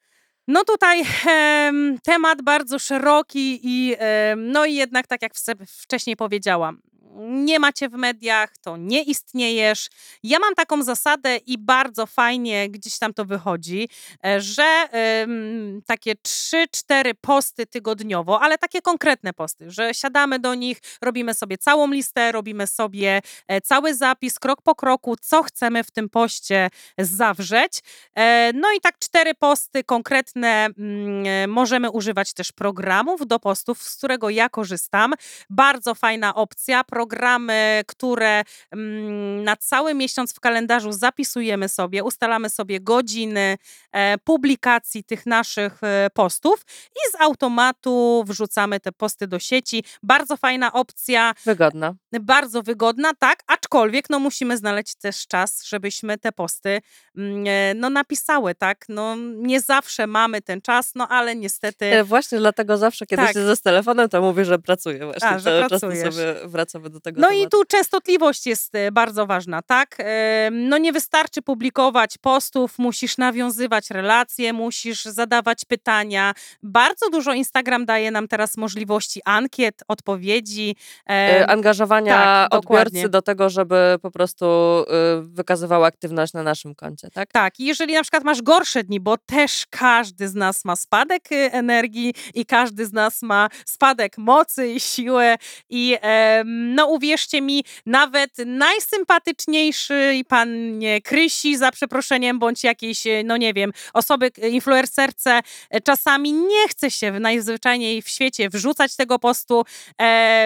[0.48, 5.34] No tutaj em, temat bardzo szeroki i em, no i jednak tak jak
[5.68, 6.82] wcześniej powiedziałam,
[7.20, 9.90] nie macie w mediach, to nie istniejesz.
[10.24, 13.90] Ja mam taką zasadę i bardzo fajnie gdzieś tam to wychodzi,
[14.26, 20.78] e, że em, takie 3-4 posty tygodniowo, ale takie konkretne posty, że siadamy do nich,
[21.02, 25.92] robimy sobie całą listę, robimy sobie e, cały zapis, krok po kroku, co chcemy w
[25.92, 27.80] tym poście zawrzeć.
[28.16, 30.66] E, No i tak cztery posty konkretne.
[30.78, 35.14] mm, Możemy używać też programów do postów, z którego ja korzystam.
[35.50, 36.84] Bardzo fajna opcja.
[37.02, 43.58] Programy, które mm, na cały miesiąc w kalendarzu zapisujemy sobie, ustalamy sobie godziny
[43.92, 49.84] e, publikacji tych naszych e, postów i z automatu wrzucamy te posty do sieci.
[50.04, 51.94] Bardzo fajna opcja Wygodna.
[52.22, 56.82] bardzo wygodna, tak, aczkolwiek no musimy znaleźć też czas, żebyśmy te posty
[57.18, 62.38] mm, e, no napisały, tak, no nie zawsze mamy ten czas, no ale niestety Właśnie
[62.38, 63.34] dlatego zawsze, kiedy Tak.
[63.34, 65.28] siedzę z telefonem, to mówię, że pracuję właśnie.
[65.28, 66.16] A, że pracujesz.
[66.16, 67.48] sobie wracamy do tego No tematu.
[67.48, 69.96] i tu częstotliwość jest e, bardzo ważna, tak?
[70.00, 76.34] E, No nie wystarczy publikować postów, musisz nawiązywać relacje, musisz zadawać pytania.
[76.64, 80.76] Bardzo dużo Instagram daje nam teraz możliwości ankiet, odpowiedzi.
[81.10, 82.88] E, Angażowania tak, dokładnie.
[82.90, 84.86] odbiorcy do tego, żeby po prostu y,
[85.22, 87.32] wykazywał aktywność na naszym koncie, tak?
[87.32, 91.32] Tak, i jeżeli na przykład masz gorsze dni, bo też każdy z nas ma spadek
[91.32, 95.36] y, energii i każdy z nas ma spadek mocy i siły
[95.70, 103.04] i em, no uwierzcie mi, nawet najsympatyczniejszy i pan nie Krysi za przeproszeniem, bądź jakiejś,
[103.26, 105.40] no nie wiem, osoby, y, influencerce,
[105.76, 109.64] y, czasami nie chce się w najzwyczajniej w świecie wrzucać tego postu,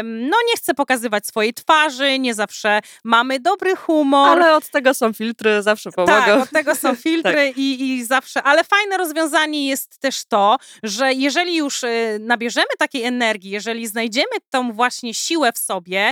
[0.03, 4.41] no nie chce pokazywać swojej twarzy, nie zawsze mamy dobry humor.
[4.41, 6.13] Ale od tego są filtry, zawsze pomogą.
[6.13, 11.13] Tak, od tego są filtry i, i zawsze, ale fajne rozwiązanie jest też to, że
[11.13, 16.11] jeżeli już y, nabierzemy takiej energii, jeżeli znajdziemy tą właśnie siłę w sobie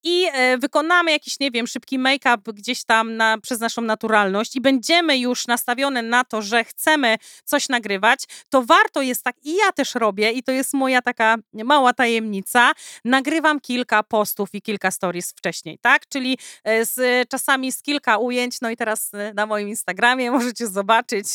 [0.03, 4.61] i e, wykonamy jakiś, nie wiem, szybki make-up gdzieś tam na, przez naszą naturalność i
[4.61, 9.71] będziemy już nastawione na to, że chcemy coś nagrywać, to warto jest tak, i ja
[9.71, 12.71] też robię, i to jest moja taka mała tajemnica,
[13.05, 16.07] nagrywam kilka postów i kilka stories wcześniej, tak?
[16.07, 20.67] Czyli e, z, czasami z kilka ujęć, no i teraz e, na moim Instagramie możecie
[20.67, 21.27] zobaczyć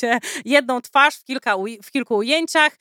[0.44, 2.76] jedną twarz w, kilka, w kilku ujęciach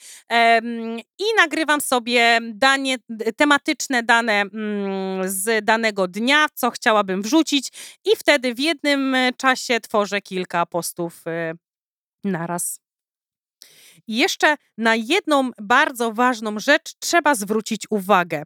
[1.20, 2.98] i nagrywam sobie danie,
[3.36, 7.72] tematyczne dane mm, z danego dnia, co chciałabym wrzucić
[8.06, 11.54] i wtedy w jednym e, czasie tworzę kilka postów e,
[12.24, 12.80] naraz.
[14.08, 18.44] I jeszcze na jedną bardzo ważną rzecz trzeba zwrócić uwagę.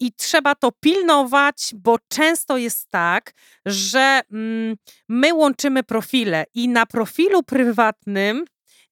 [0.00, 3.32] I trzeba to pilnować, bo często jest tak,
[3.66, 4.76] że mm,
[5.08, 8.44] my łączymy profile i na profilu prywatnym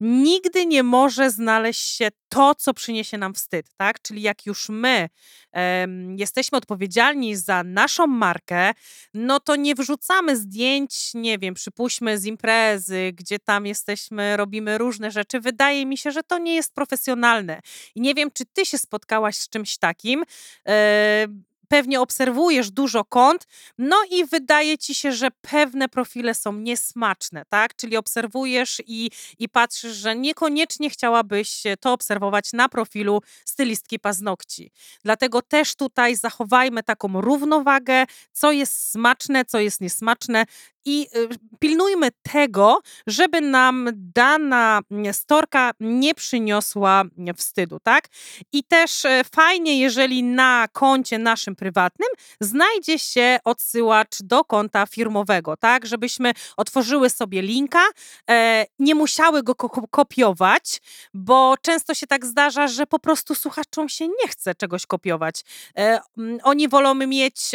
[0.03, 4.03] nigdy nie może znaleźć się to, co przyniesie nam wstyd, tak?
[4.03, 5.09] Czyli jak już my
[5.53, 8.73] em, jesteśmy odpowiedzialni za naszą markę,
[9.15, 15.11] no to nie wrzucamy zdjęć, nie wiem, przypuśćmy z imprezy, gdzie tam jesteśmy, robimy różne
[15.11, 15.41] rzeczy.
[15.41, 17.61] Wydaje mi się, że to nie jest profesjonalne.
[17.95, 20.25] I nie wiem, czy ty się spotkałaś z czymś takim.
[20.69, 21.27] E,
[21.73, 23.47] pewnie obserwujesz dużo kont,
[23.79, 27.77] no i wydaje ci się, że pewne profile są niesmaczne, tak?
[27.77, 34.71] Czyli obserwujesz i, i patrzysz, że niekoniecznie chciałabyś to obserwować na profilu stylistki paznokci.
[35.05, 40.45] Dlatego też tutaj zachowajmy taką równowagę, co jest smaczne, co jest niesmaczne
[40.85, 48.09] i y, pilnujmy tego, żeby nam dana mm, storka nie przyniosła mm, wstydu, tak?
[48.53, 52.09] I też e, fajnie, jeżeli na koncie naszym prywatnym
[52.40, 55.87] znajdzie się odsyłacz do konta firmowego, tak?
[55.87, 57.85] Żebyśmy otworzyły sobie linka,
[58.31, 60.81] e, nie musiały go ko kopiować,
[61.14, 65.42] bo często się tak zdarza, że po prostu słuchaczom się nie chce czegoś kopiować.
[65.79, 66.01] E,
[66.42, 67.51] oni wolą mieć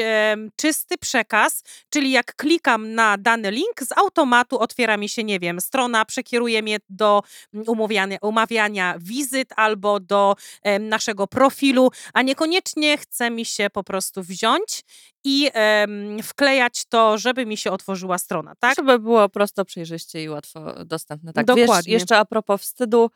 [0.56, 5.62] czysty przekaz, czyli jak klikam na dany link, z automatu otwiera mi się, nie wiem,
[5.62, 7.24] strona przekieruje mnie do
[7.68, 14.24] umawiania, umawiania wizyt albo do e, naszego profilu, a niekoniecznie chce mi się po prostu
[14.24, 14.84] wziąć
[15.24, 15.88] i e,
[16.24, 18.76] wklejać to, żeby mi się otworzyła strona, tak?
[18.76, 21.34] Żeby było prosto, przejrzyście i łatwo dostępne.
[21.34, 21.76] Tak, Dokładnie.
[21.76, 23.10] Wiesz, jeszcze a propos wstydu,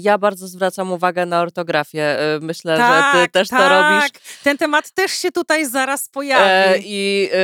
[0.00, 2.20] ja bardzo zwracam uwagę na ortografię.
[2.20, 3.60] E, myślę, tak, że ty też tak.
[3.60, 4.10] to robisz.
[4.42, 6.44] Ten temat też się tutaj zaraz pojawi.
[6.44, 7.38] E, I e,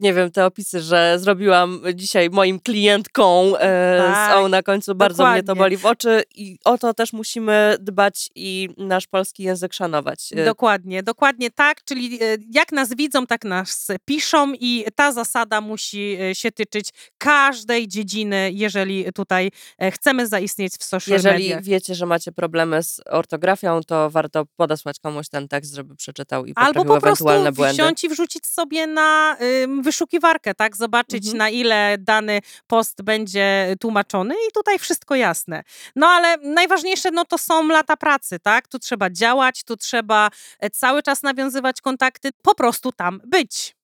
[0.00, 4.94] nie wiem, te opisy, że zrobiłam dzisiaj moim klientką e, Tak, z O na końcu,
[4.94, 5.64] bardzo mnie to dokładnie.
[5.64, 10.32] boli w oczy i o to też musimy dbać i nasz polski język szanować.
[10.36, 15.60] E, Dokładnie, dokładnie tak, czyli e, jak nas widzą, tak nas piszą i ta zasada
[15.60, 21.64] musi e, się tyczyć każdej dziedziny, jeżeli tutaj e, chcemy zaistnieć w social Jeżeli mediach.
[21.64, 26.52] wiecie, że macie problemy z ortografią, to warto podesłać komuś ten tekst, żeby przeczytał i
[26.56, 27.72] Albo poprawił po prostu błędy.
[27.72, 30.76] wziąć i wrzucić sobie na ym, wyszukiwarkę, tak?
[30.76, 31.38] Zobaczyć Mhm.
[31.38, 35.62] na ile dany post będzie tłumaczony i tutaj wszystko jasne.
[35.96, 38.68] No ale najważniejsze no to są lata pracy, tak?
[38.68, 40.30] Tu trzeba działać, tu trzeba
[40.60, 43.75] e, cały czas nawiązywać kontakty, po prostu tam być.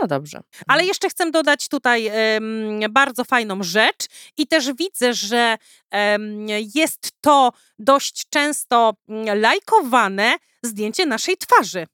[0.00, 0.40] No dobrze.
[0.66, 4.06] Ale jeszcze chcę dodać tutaj em, bardzo fajną rzecz
[4.36, 5.58] i też widzę, że
[5.90, 11.86] em, jest to dość często mm, lajkowane zdjęcie naszej twarzy.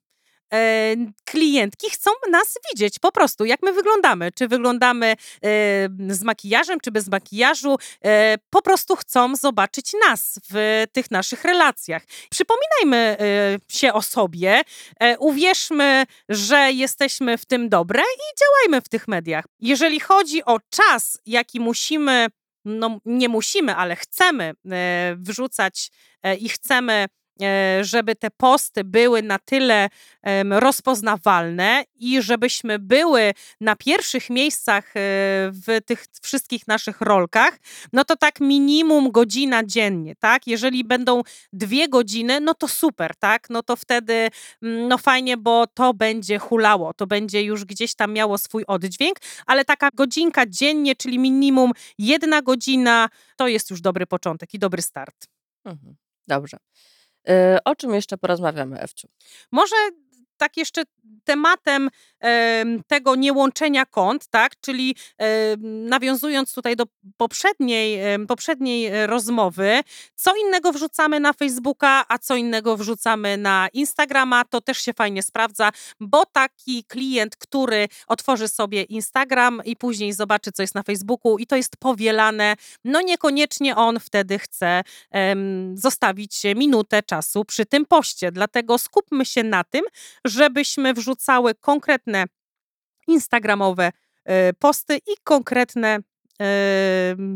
[0.55, 4.31] E, klientki chcą nas widzieć po prostu, jak my wyglądamy.
[4.31, 5.15] Czy wyglądamy e,
[6.09, 7.77] z makijażem, czy bez makijażu.
[8.05, 12.03] E, po prostu chcą zobaczyć nas w tych naszych relacjach.
[12.29, 13.17] Przypominajmy
[13.71, 14.61] się o sobie,
[15.19, 19.45] uwierzmy, że jesteśmy w tym dobre i działajmy w tych mediach.
[19.59, 22.27] Jeżeli chodzi o czas, jaki musimy,
[22.65, 24.53] no nie musimy, ale chcemy
[25.15, 25.91] wrzucać
[26.39, 27.07] i chcemy
[27.81, 29.89] żeby te posty były na tyle
[30.49, 34.91] rozpoznawalne i żebyśmy były na pierwszych miejscach e,
[35.51, 37.59] w tych wszystkich naszych rolkach,
[37.93, 40.47] no to tak minimum godzina dziennie, tak?
[40.47, 41.21] Jeżeli będą
[41.53, 43.49] dwie godziny, no to super, tak?
[43.49, 44.29] No to wtedy
[44.61, 49.17] mm, no fajnie, bo to będzie hulało, to będzie już gdzieś tam miało swój oddźwięk,
[49.45, 54.81] ale taka godzinka dziennie, czyli minimum jedna godzina, to jest już dobry początek i dobry
[54.81, 55.27] start.
[55.65, 55.95] Mhm.
[56.27, 56.57] Dobrze.
[57.29, 59.07] E, O czym jeszcze porozmawiamy, Ewciu?
[59.51, 59.75] Może
[60.37, 60.83] tak jeszcze
[61.23, 61.89] tematem
[62.19, 64.95] em, tego niełączenia kont, tak, czyli
[65.61, 66.83] nawiązując tutaj do
[67.17, 69.81] poprzedniej, poprzedniej e, rozmowy,
[70.15, 75.23] co innego wrzucamy na Facebooka, a co innego wrzucamy na Instagrama, to też się fajnie
[75.23, 81.37] sprawdza, bo taki klient, który otworzy sobie Instagram i później zobaczy, co jest na Facebooku
[81.37, 84.83] i to jest powielane, no niekoniecznie on wtedy chce
[85.73, 88.31] zostawić minutę czasu przy tym poście.
[88.31, 89.85] Dlatego skupmy się na tym,
[90.25, 92.25] żebyśmy wrzucały konkretne
[93.07, 93.91] instagramowe
[94.25, 96.45] e, posty i konkretne e,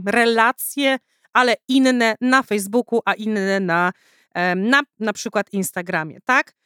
[0.05, 0.99] relacje,
[1.33, 3.91] ale inne na Facebooku, a inne na,
[4.35, 6.58] e, na, na przykład Instagramie, tak?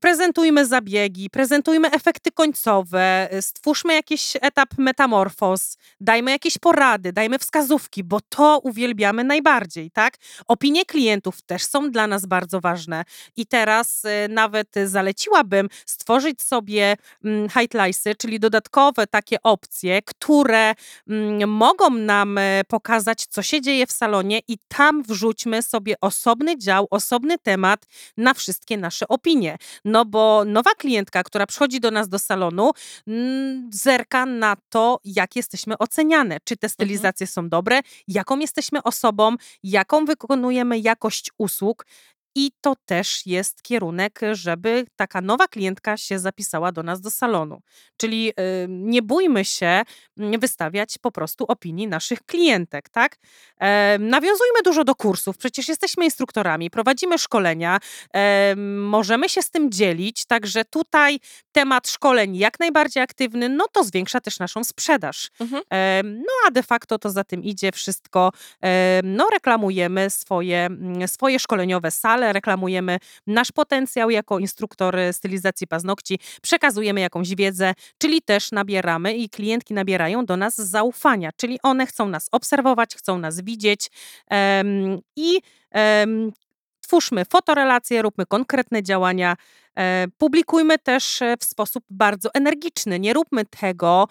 [0.00, 8.04] Prezentujmy zabiegi, prezentujmy efekty końcowe, y, stwórzmy jakiś etap metamorfoz, dajmy jakieś porady, dajmy wskazówki,
[8.04, 10.16] bo to uwielbiamy najbardziej, tak?
[10.48, 13.04] Opinie klientów też są dla nas bardzo ważne
[13.36, 20.74] i teraz y, nawet y, zaleciłabym stworzyć sobie mm, highlightsy, czyli dodatkowe takie opcje, które
[21.08, 26.58] mm, mogą nam e, pokazać, co się dzieje w salonie i tam wrzućmy sobie osobny
[26.58, 29.25] dział, osobny temat na wszystkie nasze opinie.
[29.84, 32.70] No bo nowa klientka, która przychodzi do nas do salonu,
[33.06, 36.38] mm, zerka na to, jak jesteśmy oceniane.
[36.44, 41.86] Czy te stylizacje są dobre, jaką jesteśmy osobą, jaką wykonujemy jakość usług.
[42.38, 47.60] I to też jest kierunek, żeby taka nowa klientka się zapisała do nas do salonu.
[47.96, 48.32] Czyli y,
[48.68, 49.82] nie bójmy się
[50.18, 53.16] mm, wystawiać po prostu opinii naszych klientek, tak?
[53.98, 57.78] Nawiązujmy dużo do kursów, przecież jesteśmy instruktorami, prowadzimy szkolenia,
[58.66, 61.18] możemy się z tym dzielić, także tutaj
[61.52, 65.30] temat szkoleń jak najbardziej aktywny, no to zwiększa też naszą sprzedaż.
[65.40, 65.62] Mhm.
[66.18, 68.32] No a de facto to za tym idzie wszystko,
[69.02, 76.18] no reklamujemy swoje, mm, swoje szkoleniowe sale, reklamujemy nasz potencjał jako instruktor e, stylizacji paznokci,
[76.42, 82.08] przekazujemy jakąś wiedzę, czyli też nabieramy i klientki nabierają do nas zaufania, czyli one chcą
[82.08, 83.90] nas obserwować, chcą nas widzieć.
[84.30, 86.32] Em, i em,
[86.80, 89.36] twórzmy fotorelacje, róbmy konkretne działania,
[90.18, 92.98] publikujmy też e, w sposób bardzo energiczny.
[92.98, 94.08] Nie róbmy tego,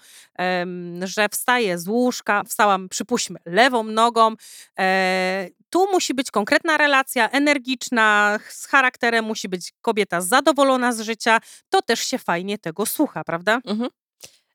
[1.03, 4.34] że wstaję z łóżka, wstałam, przypuśćmy, lewą nogą.
[4.80, 11.39] E, tu musi być konkretna relacja, energiczna, z charakterem, musi być kobieta zadowolona z życia.
[11.70, 13.59] To też się fajnie tego słucha, prawda?
[13.66, 13.89] Mhm.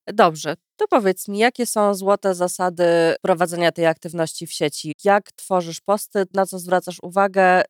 [0.06, 2.84] Dobrze, to powiedz mi, jakie są złote zasady
[3.22, 4.92] prowadzenia tej aktywności w sieci?
[5.04, 7.62] Jak tworzysz posty, na co zwracasz uwagę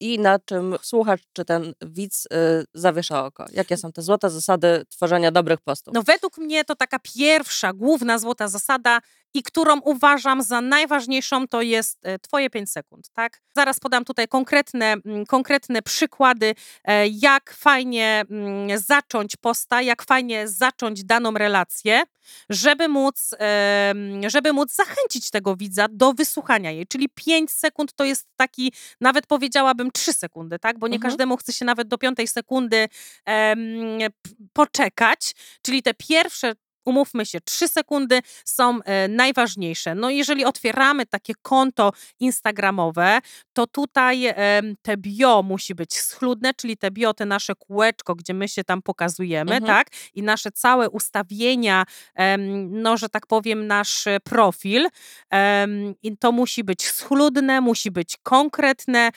[0.00, 2.28] i na czym słuchacz czy ten widz y,
[2.74, 3.46] zawiesza oko?
[3.52, 5.94] Jakie są te złote zasady tworzenia dobrych postów?
[5.94, 9.00] No według mnie to taka pierwsza, główna złota zasada
[9.36, 13.40] i którą uważam za najważniejszą, to jest e, twoje 5 sekund, tak?
[13.56, 14.94] Zaraz podam tutaj konkretne,
[15.28, 22.02] konkretne przykłady, e, jak fajnie mm, zacząć posta, jak fajnie zacząć daną relację,
[22.50, 26.86] żeby móc, em, żeby móc zachęcić tego widza do wysłuchania jej.
[26.86, 30.78] Czyli 5 sekund to jest taki, nawet powiedziałabym 3 sekundy, tak?
[30.78, 31.10] Bo nie Mhm.
[31.10, 32.88] każdemu chce się nawet do piątej sekundy
[33.24, 33.58] em,
[34.22, 35.32] p- poczekać.
[35.62, 36.52] Czyli te pierwsze
[36.86, 39.94] umówmy się, 3 sekundy są e, najważniejsze.
[39.94, 43.18] No jeżeli otwieramy takie konto instagramowe,
[43.52, 48.34] to tutaj em, te bio musi być schludne, czyli te bio, te nasze kółeczko, gdzie
[48.34, 49.64] my się tam pokazujemy, Mhm.
[49.66, 49.88] tak?
[50.14, 51.84] I nasze całe ustawienia,
[52.68, 54.88] no że tak powiem, nasz e, profil,
[56.02, 59.10] i to musi być schludne, musi być konkretne.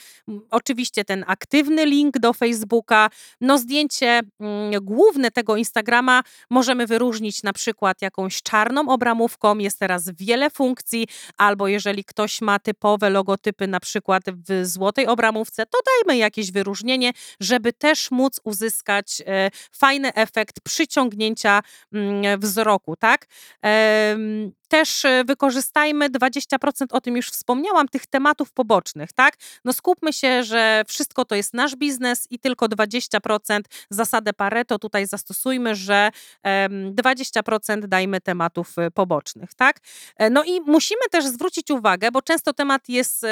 [0.50, 3.10] Oczywiście ten aktywny link do Facebooka,
[3.40, 10.10] no zdjęcie mm, główne tego Instagrama możemy wyróżnić na przykład jakąś czarną obramówką, jest teraz
[10.10, 11.06] wiele funkcji,
[11.36, 17.12] albo jeżeli ktoś ma typowe logotypy na przykład w złotej obramówce, to dajmy jakieś wyróżnienie,
[17.40, 23.26] żeby też móc uzyskać e, fajny efekt przyciągnięcia mm, wzroku, tak?
[24.70, 29.36] Też e, wykorzystajmy 20%, o tym już wspomniałam, tych tematów pobocznych, tak?
[29.64, 33.60] No skupmy się, że wszystko to jest nasz biznes i tylko 20%
[33.90, 36.10] zasadę Pareto tutaj zastosujmy, że
[36.42, 39.76] em, 20% dajmy tematów y, pobocznych, tak?
[40.16, 43.26] E, No i musimy też zwrócić uwagę, bo często temat jest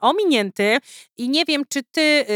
[0.00, 0.78] ominięty
[1.16, 2.26] i nie wiem, czy ty,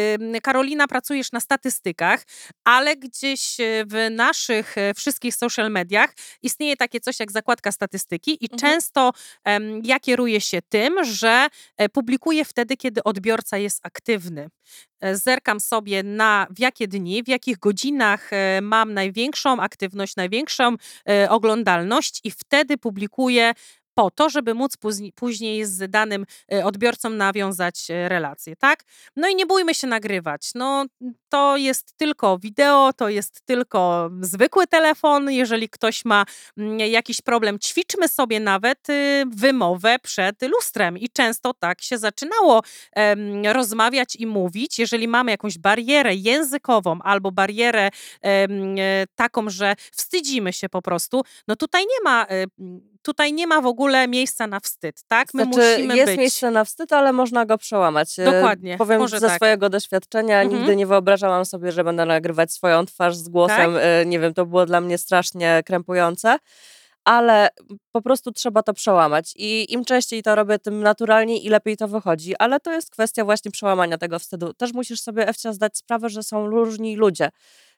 [0.43, 2.25] Karolina, pracujesz na statystykach,
[2.65, 8.38] ale gdzieś e, w naszych e, wszystkich social mediach istnieje takie coś jak zakładka statystyki
[8.41, 8.59] i Mhm.
[8.61, 9.13] często
[9.45, 14.49] em, ja kieruję się tym, że e, publikuję wtedy, kiedy odbiorca jest aktywny.
[15.01, 20.77] E, Zerkam sobie na w jakie dni, w jakich godzinach e, mam największą aktywność, największą
[21.29, 23.53] oglądalność i wtedy publikuję
[23.95, 24.77] po to, żeby móc
[25.15, 26.27] później- z danym
[26.65, 28.85] odbiorcą nawiązać relację, tak?
[29.17, 30.51] No i nie bójmy się nagrywać.
[30.55, 30.85] No,
[31.29, 35.31] to jest tylko wideo, to jest tylko zwykły telefon.
[35.31, 36.25] Jeżeli ktoś ma
[36.59, 40.99] mm, jakiś problem, ćwiczmy sobie nawet y, wymowę przed lustrem.
[40.99, 42.63] I często tak się zaczynało
[43.53, 44.79] rozmawiać i mówić.
[44.79, 47.89] Jeżeli mamy jakąś barierę językową albo barierę
[48.25, 48.47] e,
[49.15, 52.45] taką, że wstydzimy się po prostu, no tutaj nie ma, e,
[53.03, 55.35] tutaj nie ma w ogóle miejsca na wstyd, tak?
[55.35, 56.19] My Znaczy, musimy jest być.
[56.19, 58.19] miejsce na wstyd, ale można go przełamać.
[58.19, 59.37] E, Dokładnie, Powiem może ze tak.
[59.37, 60.59] swojego doświadczenia, Mhm.
[60.61, 60.87] nigdy nie
[61.19, 63.73] wyobrażałam sobie, że będę nagrywać swoją twarz z głosem.
[63.75, 63.83] Tak?
[63.85, 66.37] E, Nie wiem, to było dla mnie strasznie krępujące.
[67.05, 67.49] ale
[67.93, 71.89] po prostu trzeba to przełamać i im częściej to robię, tym naturalniej i lepiej to
[71.89, 74.55] wychodzi, ale to jest kwestia właśnie przełamania tego wstydu.
[74.55, 77.29] Też musisz sobie, Ewcia, zdać sprawę, że są różni ludzie.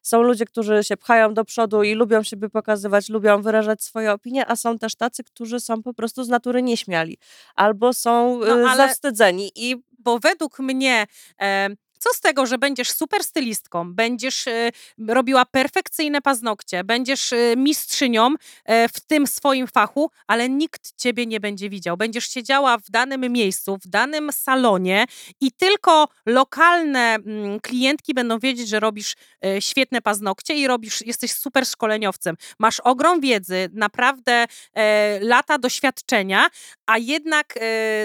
[0.02, 4.46] Są ludzie, którzy się pchają do przodu i lubią siebie pokazywać, lubią wyrażać swoje opinie,
[4.46, 7.18] a są też tacy, którzy są po prostu z natury nieśmiali
[7.56, 11.06] albo są No, no, ale- zawstydzeni i bo według mnie
[11.40, 11.68] e,
[12.00, 14.70] co z tego, że będziesz super stylistką, będziesz e,
[15.08, 18.34] robiła perfekcyjne paznokcie, będziesz e, mistrzynią
[18.64, 21.96] e, w tym swoim fachu, ale nikt ciebie nie będzie widział.
[21.96, 25.04] Będziesz siedziała w danym miejscu, w danym salonie
[25.40, 31.32] i tylko lokalne mm, klientki będą wiedzieć, że robisz e, świetne paznokcie i robisz, jesteś
[31.32, 32.36] super szkoleniowcem.
[32.58, 36.48] Masz ogrom wiedzy, naprawdę e, lata doświadczenia,
[36.86, 37.54] a jednak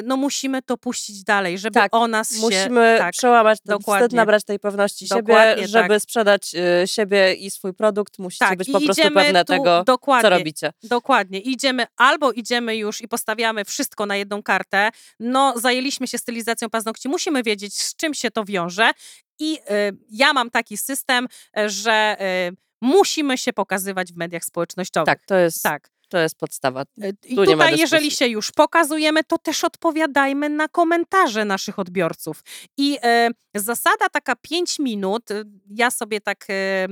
[0.04, 2.42] no musimy to puścić dalej, żeby Tak, o nas się...
[2.42, 4.08] musimy tak, przełamać ten dokładnie.
[4.08, 6.02] wstyd, nabrać tej pewności Dokładnie siebie, żeby tak.
[6.02, 9.84] sprzedać y, siebie i swój produkt, musicie tak, być po prostu pewne tu, tego,
[10.22, 10.74] co robicie.
[10.84, 11.40] Dokładnie.
[11.40, 14.90] Idziemy albo idziemy już i postawiamy wszystko na jedną kartę.
[15.20, 18.92] No, zajęliśmy się stylizacją paznokci, musimy wiedzieć, z czym się to wiąże.
[19.40, 21.28] I y, ja mam taki system,
[21.66, 22.18] że
[22.52, 25.06] y, musimy się pokazywać w mediach społecznościowych.
[25.06, 25.90] Tak, to jest, Tak.
[26.16, 26.82] To jest podstawa.
[27.04, 31.46] Y, I Tu nie ma tutaj, jeżeli się już pokazujemy, to też odpowiadajmy na komentarze
[31.46, 32.44] naszych odbiorców.
[32.78, 36.88] I e, zasada taka 5 minut, y, ja sobie tak e, e,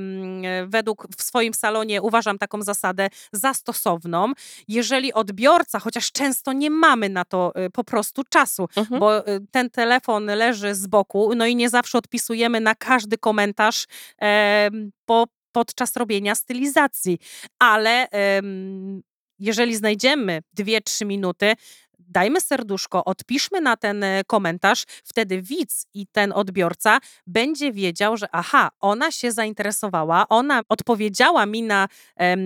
[0.68, 4.32] według w swoim salonie uważam taką zasadę za stosowną.
[4.68, 9.00] Jeżeli odbiorca, chociaż często nie mamy na to e, po prostu czasu, Mhm.
[9.00, 13.86] bo e, ten telefon leży z boku, no i nie zawsze odpisujemy na każdy komentarz
[14.22, 14.70] e,
[15.06, 17.20] po, podczas robienia stylizacji.
[17.60, 19.02] Ale em,
[19.44, 21.54] jeżeli znajdziemy 2-3 minuty,
[22.00, 28.28] dajmy serduszko, odpiszmy na ten e, komentarz, wtedy widz i ten odbiorca będzie wiedział, że
[28.32, 31.88] aha, ona się zainteresowała, ona odpowiedziała mi na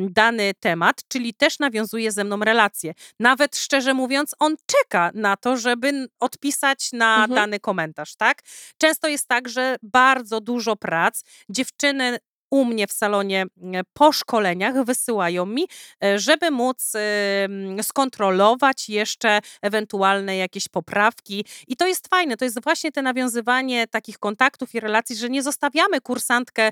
[0.09, 2.93] dany temat, czyli też nawiązuje ze mną relację.
[3.19, 7.35] Nawet szczerze mówiąc, on czeka na to, żeby odpisać na Mhm.
[7.35, 8.41] dany komentarz, tak?
[8.77, 12.17] Często jest tak, że bardzo dużo prac dziewczyny
[12.49, 15.67] u mnie w salonie e, po szkoleniach wysyłają mi,
[16.03, 16.93] e, żeby móc
[17.81, 21.45] skontrolować jeszcze ewentualne jakieś poprawki.
[21.67, 25.43] I to jest fajne, to jest właśnie te nawiązywanie takich kontaktów i relacji, że nie
[25.43, 26.71] zostawiamy kursantkę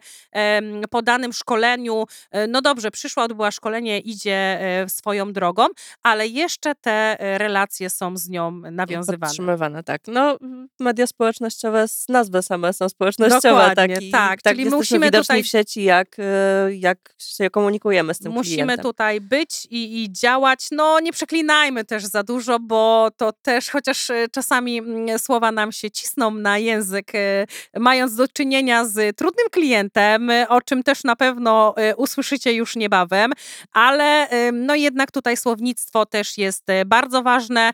[0.90, 2.04] po danym szkoleniu.
[2.32, 5.68] e, No dobrze, przyszła, odbyła szkolenie, idzie e, swoją drogą,
[6.04, 9.20] ale jeszcze te relacje są z nią nawiązywane.
[9.28, 10.02] Podtrzymywane, tak.
[10.08, 10.38] No,
[10.80, 13.50] media społecznościowe z nazwy same są społecznościowe.
[13.50, 17.50] Dokładnie, tak, i tak, tak czyli jesteśmy musimy tutaj- w sieci, jak, y, jak się
[17.50, 18.80] komunikujemy z tym Musimy klientem.
[18.84, 20.68] tutaj być i, i działać.
[20.72, 25.72] No, nie przeklinajmy też za dużo, bo to też, chociaż e, czasami mm, słowa nam
[25.72, 27.46] się cisną na język, e,
[27.80, 32.76] mając do czynienia z trudnym klientem, e, o czym też na pewno e, usłyszycie już
[32.76, 33.32] niebawem,
[33.72, 37.72] ale e, no jednak tutaj słownictwo też jest e, bardzo ważne.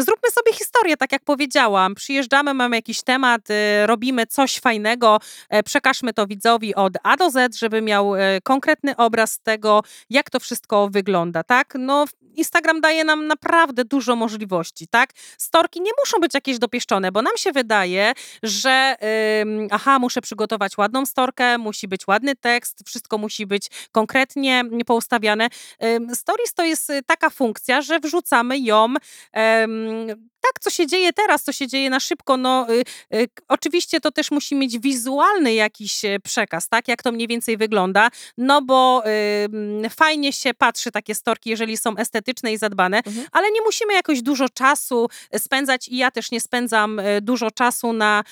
[0.00, 1.94] Zróbmy sobie historię, tak jak powiedziałam.
[1.94, 7.30] Przyjeżdżamy, mamy jakiś temat, e, robimy coś fajnego, e, przekażmy to widzowi od A do
[7.30, 11.74] Z, żeby miał e, konkretny obraz tego, jak to wszystko wygląda, tak?
[11.78, 12.04] No,
[12.36, 15.10] Instagram daje nam naprawdę dużo możliwości, tak?
[15.38, 18.96] Storki nie muszą być jakieś dopieszczone, bo nam się wydaje, że
[19.42, 25.48] ym, aha, muszę przygotować ładną storkę, musi być ładny tekst, wszystko musi być konkretnie poustawiane.
[25.84, 28.94] Ym, Stories to jest y, taka funkcja, że wrzucamy ją
[29.32, 32.84] em, tak, co się dzieje teraz, co się dzieje na szybko, no y,
[33.14, 37.56] y, oczywiście to też musi mieć wizualny jakiś e, przekaz, tak, jak to mniej więcej
[37.56, 39.02] wygląda, no bo
[39.44, 43.26] ym, fajnie się patrzy takie storki, jeżeli są estetyczne i zadbane, Mhm.
[43.32, 47.50] ale nie musimy jakoś dużo czasu e, spędzać i ja też nie spędzam e, dużo
[47.50, 48.24] czasu na,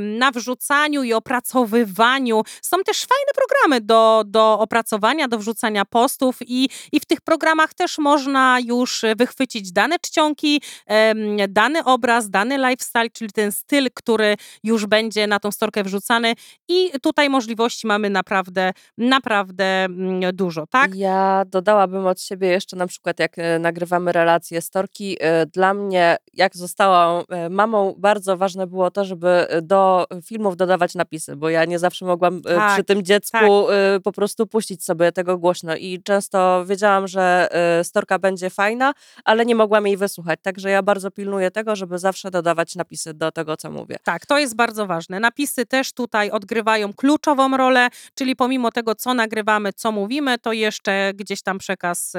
[0.00, 2.42] na wrzucaniu i opracowywaniu.
[2.62, 7.74] Są też fajne programy do, do opracowania, do wrzucania postów i, i w tych programach
[7.74, 14.36] też można już wychwycić dane czcionki, em, dany obraz, dany lifestyle, czyli ten styl, który
[14.64, 16.34] już będzie na tą storkę wrzucany
[16.68, 20.94] i tutaj możliwości mamy naprawdę, naprawdę mm, dużo, tak?
[20.94, 25.16] Ja dodałabym od siebie jeszcze na przykład, jak e, nagrywamy relacje storki.
[25.20, 30.94] e, Dla mnie, jak zostałam e, mamą, bardzo ważne było to, żeby do filmów dodawać
[30.94, 35.12] napisy, bo ja nie zawsze mogłam Tak, przy tym dziecku e, po prostu puścić sobie
[35.12, 37.48] tego głośno i często wiedziałam, że
[37.82, 38.92] storka będzie fajna,
[39.24, 40.40] ale nie mogłam jej wysłuchać.
[40.42, 43.96] Także ja bardzo pilnuję tego, żeby zawsze dodawać napisy do tego, co mówię.
[44.04, 45.20] Tak, to jest bardzo ważne.
[45.20, 51.12] Napisy też tutaj odgrywają kluczową rolę, czyli pomimo tego, co nagrywamy, co mówimy, to jeszcze
[51.14, 52.12] gdzieś tam przekaz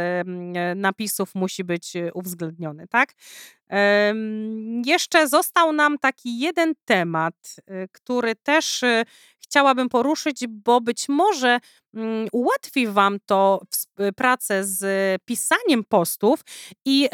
[0.75, 3.13] napisów musi być e, uwzględniony, tak?
[4.85, 7.35] Jeszcze został nam taki jeden temat,
[7.67, 9.03] e, który też e,
[9.53, 11.59] chciałabym poruszyć, bo być może
[11.93, 14.81] mm, ułatwi Wam to ws- pracę z
[15.25, 16.39] pisaniem postów
[16.85, 17.09] i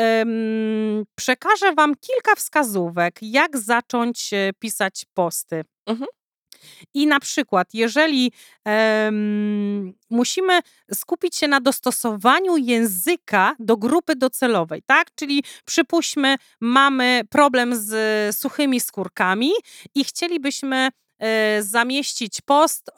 [1.15, 5.63] przekażę Wam kilka wskazówek, jak zacząć e, pisać posty.
[5.85, 6.07] Mhm.
[6.93, 8.31] I na przykład, jeżeli
[8.65, 10.59] em, musimy
[10.93, 15.07] skupić się na dostosowaniu języka do grupy docelowej, tak?
[15.15, 19.51] Czyli przypuśćmy, mamy problem z suchymi skórkami
[19.95, 20.89] i chcielibyśmy
[21.59, 22.91] zamieścić post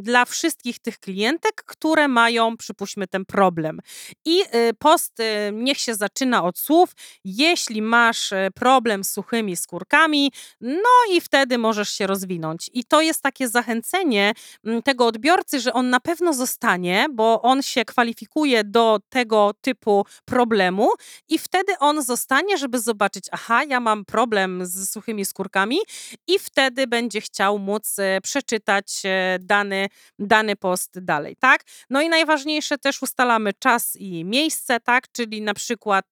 [0.00, 3.80] dla wszystkich tych klientek, które mają, przypuśćmy, ten problem.
[4.24, 6.90] I e, post e, niech się zaczyna od słów,
[7.24, 12.70] jeśli masz problem z suchymi skórkami, no i wtedy możesz się rozwinąć.
[12.72, 14.32] I to jest takie zachęcenie
[14.64, 20.06] mm, tego odbiorcy, że on na pewno zostanie, bo on się kwalifikuje do tego typu
[20.24, 20.88] problemu
[21.28, 25.78] i wtedy on zostanie, żeby zobaczyć, aha, ja mam problem z suchymi skórkami
[26.26, 29.88] i wtedy będzie chciał móc e, przeczytać e, dany,
[30.18, 31.62] dany post dalej, tak?
[31.90, 35.12] No i najważniejsze też ustalamy czas i miejsce, tak?
[35.12, 36.06] Czyli na przykład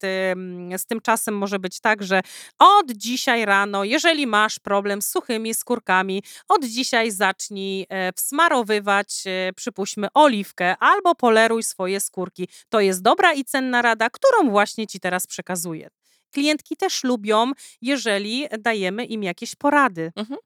[0.77, 2.21] z tym czasem może być tak, że
[2.59, 9.25] od dzisiaj rano, jeżeli masz problem z suchymi skórkami, od dzisiaj zacznij e, wsmarowywać,
[9.57, 12.49] przypuśćmy, oliwkę albo poleruj swoje skórki.
[12.69, 15.89] To jest dobra i cenna rada, którą właśnie Ci teraz przekazuję.
[16.31, 20.13] Klientki też lubią, jeżeli dajemy im jakieś porady.
[20.17, 20.39] Mhm.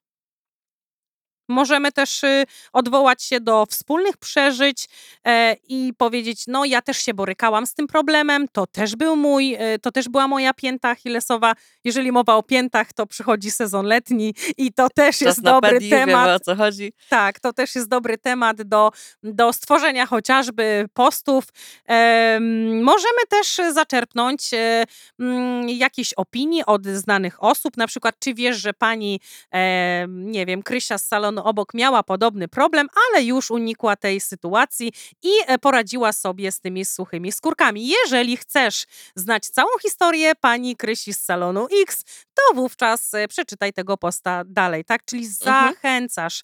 [1.49, 4.88] Możemy też y, odwołać się do wspólnych przeżyć
[5.26, 9.55] e, i powiedzieć, no ja też się borykałam z tym problemem, to też był mój,
[9.55, 11.55] e, to też była moja pięta achillesowa.
[11.84, 15.90] Jeżeli mowa o piętach, to przychodzi sezon letni i to też Czas jest dobry pedi,
[15.90, 16.40] wiemy temat.
[16.40, 16.93] o co chodzi.
[17.09, 18.90] Tak, to też jest dobry temat do,
[19.22, 21.45] do stworzenia chociażby postów.
[21.86, 24.84] Em, możemy też zaczerpnąć e,
[25.20, 29.20] mm, jakieś opinie od znanych osób, na przykład czy wiesz, że pani,
[30.09, 35.30] nie wiem, Krysia z salonu obok miała podobny problem, ale już unikła tej sytuacji i
[35.46, 37.88] e, poradziła sobie z tymi suchymi skórkami.
[37.88, 38.84] Jeżeli chcesz
[39.16, 42.02] znać całą historię pani Krysi z salonu X,
[42.34, 45.04] to wówczas e, przeczytaj tego posta dalej, tak?
[45.04, 45.74] Czyli Mhm.
[45.74, 46.42] zachęcasz.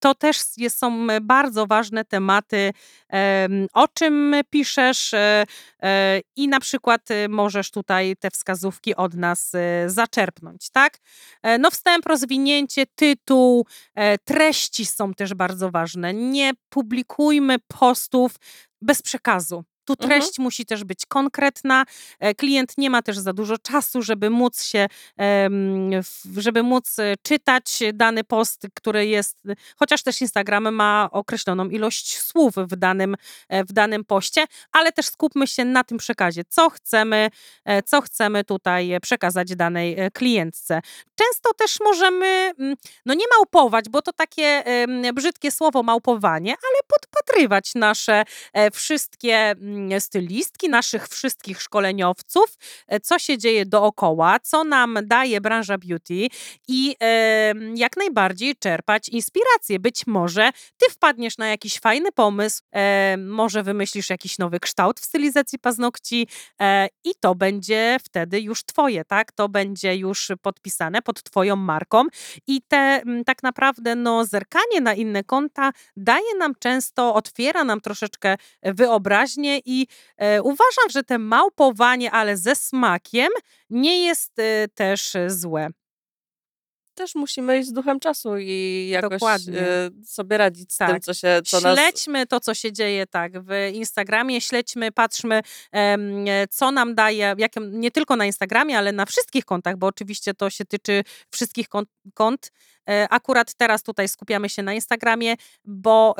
[0.00, 2.72] To też jest, są bardzo ważne tematy,
[3.08, 5.44] em, o czym piszesz e,
[5.82, 10.98] e, i na przykład e, możesz tutaj te wskazówki od nas e, zaczerpnąć, tak?
[11.42, 13.66] E, No wstęp, rozwinięcie, tytuł,
[14.24, 16.14] treści są też bardzo ważne.
[16.14, 18.32] Nie publikujmy postów
[18.82, 19.64] bez przekazu.
[19.84, 20.08] Tu Mhm.
[20.20, 21.84] treść musi też być konkretna.
[22.20, 24.86] E, Klient nie ma też za dużo czasu, żeby móc się,
[26.36, 29.36] żeby móc e, czytać dany post, który jest,
[29.76, 33.16] chociaż też Instagram ma określoną ilość słów w danym,
[33.48, 37.30] e, w danym poście, ale też skupmy się na tym przekazie, co chcemy,
[37.86, 40.80] co chcemy tutaj przekazać danej klientce.
[41.14, 42.26] Często też możemy,
[42.58, 42.76] mm,
[43.06, 44.64] no nie małpować, bo to takie
[45.14, 48.24] brzydkie słowo małpowanie, ale podpatrywać nasze
[48.72, 52.54] wszystkie mm, stylistki, naszych wszystkich szkoleniowców,
[52.86, 56.26] e, co się dzieje dookoła, co nam daje branża beauty
[56.68, 56.96] i
[57.74, 59.78] jak najbardziej czerpać inspirację.
[59.78, 65.04] Być może ty wpadniesz na jakiś fajny pomysł, e, może wymyślisz jakiś nowy kształt w
[65.04, 66.26] stylizacji paznokci
[66.60, 69.32] e, i to będzie wtedy już twoje, tak?
[69.32, 72.04] To będzie już podpisane pod twoją marką
[72.46, 77.80] i te mm, tak naprawdę no, zerkanie na inne konta daje nam często, otwiera nam
[77.80, 79.86] troszeczkę wyobraźnię i
[80.16, 83.28] e, uważam, że te małpowanie, ale ze smakiem
[83.70, 85.68] nie jest e, też e, złe.
[86.94, 89.60] Też musimy iść z duchem czasu i jakoś Dokładnie.
[89.60, 91.02] e, sobie radzić z tym, Tak.
[91.02, 91.78] co się co nas...
[91.78, 95.40] Śledźmy to, co się dzieje tak w Instagramie, śledźmy, patrzmy,
[95.72, 99.86] em, e, co nam daje, jak, nie tylko na Instagramie, ale na wszystkich kontach, bo
[99.86, 101.88] oczywiście to się tyczy wszystkich kont.
[102.14, 102.52] kont.
[102.88, 106.14] E, Akurat teraz tutaj skupiamy się na Instagramie, bo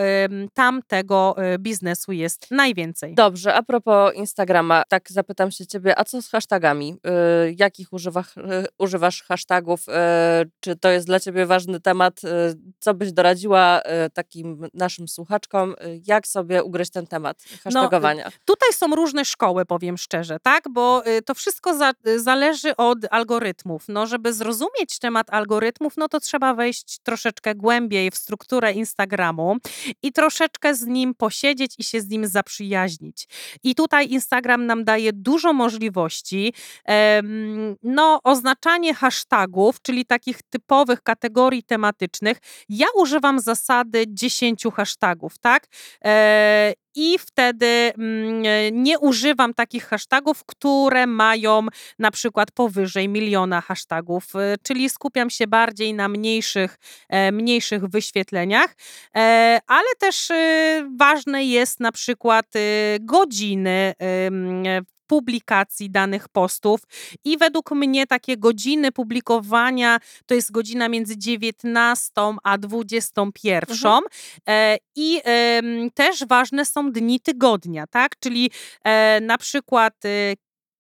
[0.55, 3.15] tam tego e, biznesu jest najwięcej.
[3.15, 6.97] Dobrze, a propos Instagrama, tak zapytam się ciebie, a co z hashtagami?
[7.49, 8.41] Y, jakich używasz, y,
[8.79, 9.81] używasz hashtagów?
[9.89, 9.93] Y,
[10.61, 12.25] czy to jest dla ciebie ważny temat?
[12.25, 12.29] Y,
[12.79, 15.73] co byś doradziła y, takim naszym słuchaczkom?
[15.85, 18.31] Y, jak sobie ugryźć ten temat hashtagowania?
[18.45, 20.65] Tutaj są różne szkoły, powiem szczerze, tak?
[20.71, 23.85] Bo y, to wszystko za, y, zależy od algorytmów.
[23.89, 29.57] No, żeby zrozumieć temat algorytmów, no to trzeba wejść troszeczkę głębiej w strukturę Instagramu
[30.03, 33.29] i troszeczkę z nim posiedzieć i się z nim zaprzyjaźnić.
[33.63, 36.53] I tutaj Instagram nam daje dużo możliwości.
[37.83, 42.39] No, oznaczanie hashtagów, czyli takich typowych kategorii tematycznych.
[42.69, 45.67] Ja używam zasady 10 hashtagów, tak?
[46.95, 48.43] I wtedy mm,
[48.83, 51.67] nie używam takich hashtagów, które mają
[51.99, 56.77] na przykład powyżej miliona hashtagów, e, czyli skupiam się bardziej na mniejszych
[57.09, 58.77] e, mniejszych wyświetleniach,
[59.17, 62.61] e, ale też e, ważne jest na przykład e,
[63.01, 63.95] godziny
[65.11, 66.81] publikacji danych postów
[67.25, 72.13] i według mnie takie godziny publikowania to jest godzina między 19
[72.45, 74.01] a 21.
[74.49, 75.21] E, I
[75.95, 78.19] też ważne są dni tygodnia, tak?
[78.21, 78.51] Czyli
[78.85, 80.09] e, na przykład e,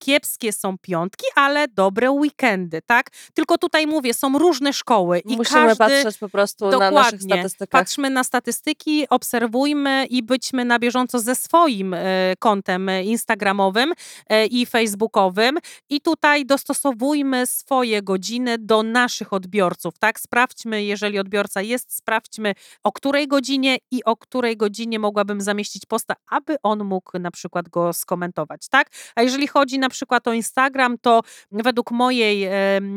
[0.00, 3.10] kiepskie są piątki, ale dobre weekendy, tak?
[3.34, 5.76] Tylko tutaj mówię, są różne szkoły i Musimy każdy...
[5.76, 7.18] patrzeć po prostu na naszych Dokładnie.
[7.18, 7.80] statystykach.
[7.80, 13.92] Patrzmy na statystyki, obserwujmy i byćmy na bieżąco ze swoim e, kontem e, instagramowym
[14.26, 20.20] e, i facebookowym i tutaj dostosowujmy swoje godziny do naszych odbiorców, tak?
[20.20, 26.14] Sprawdźmy, jeżeli odbiorca jest, sprawdźmy o której godzinie i o której godzinie mogłabym zamieścić posta,
[26.30, 28.90] aby on mógł na przykład go skomentować, tak?
[29.14, 31.20] A jeżeli chodzi na przykład o Instagram, to
[31.52, 32.48] według mojej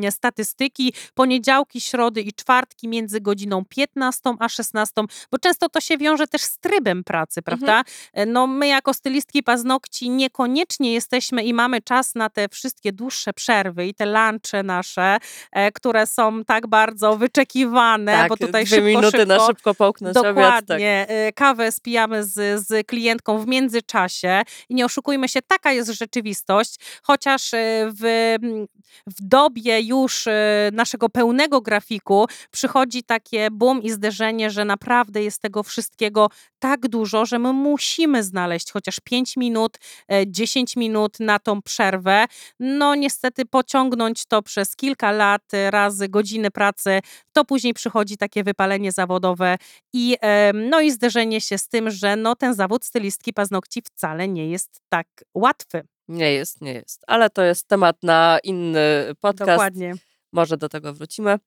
[0.10, 6.28] statystyki poniedziałki, środy i czwartki między godziną 15 a 16, bo często to się wiąże
[6.28, 7.84] też z trybem pracy, prawda?
[8.14, 13.34] E, No my jako stylistki paznokci niekoniecznie jesteśmy i mamy czas na te wszystkie dłuższe
[13.34, 15.18] przerwy i te lunche nasze,
[15.52, 19.76] e, które są tak bardzo wyczekiwane, tak, bo tutaj dwie szybko, minuty szybko, na szybko
[19.76, 20.36] połknąć obiad.
[20.36, 20.36] Tak.
[20.36, 21.08] Dokładnie.
[21.30, 26.76] y, Kawę spijamy z, z klientką w międzyczasie i nie oszukujmy się, taka jest rzeczywistość,
[27.04, 27.58] chociaż y,
[28.00, 28.68] w, mm,
[29.08, 30.32] w dobie już y,
[30.74, 36.30] naszego pełnego grafiku przychodzi takie boom i zderzenie, że naprawdę jest tego wszystkiego
[36.60, 39.78] tak dużo, że my musimy znaleźć chociaż 5 minut,
[40.08, 42.26] e, 10 minut na tą przerwę.
[42.60, 47.00] No niestety pociągnąć to przez kilka lat e, razy godziny pracy,
[47.34, 49.58] to później przychodzi takie wypalenie zawodowe
[49.94, 54.28] i, em, no i zderzenie się z tym, że no, ten zawód stylistki paznokci wcale
[54.28, 55.93] nie jest tak łatwy.
[56.08, 57.04] Nie jest, nie jest.
[57.08, 59.49] Ale to jest temat na inny podcast.
[59.49, 59.93] Dokładnie.
[60.32, 61.39] Może do tego wrócimy.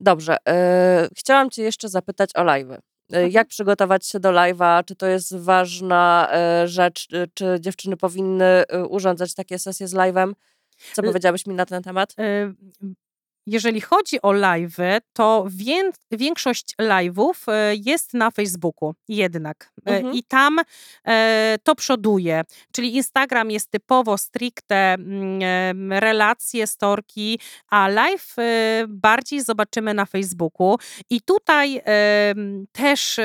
[0.00, 0.36] Dobrze.
[0.48, 2.74] e, chciałam Cię jeszcze zapytać o live'y.
[2.74, 2.82] E,
[3.12, 3.30] Mhm.
[3.32, 4.84] Jak przygotować się do live'a?
[4.84, 7.08] Czy to jest ważna e, rzecz?
[7.34, 10.32] Czy dziewczyny powinny urządzać takie sesje z live'em?
[10.92, 12.14] Co powiedziałabyś mi na ten temat?
[13.46, 19.72] Jeżeli chodzi o live'y, to wię, większość live'ów e, jest na Facebooku jednak.
[19.86, 20.14] E, Mhm.
[20.14, 20.58] I tam
[21.06, 22.42] e, to przoduje.
[22.72, 27.38] Czyli Instagram jest typowo stricte mm, relacje, storki,
[27.68, 28.36] a live
[28.88, 30.78] bardziej zobaczymy na Facebooku.
[31.10, 31.82] I tutaj
[32.72, 33.20] też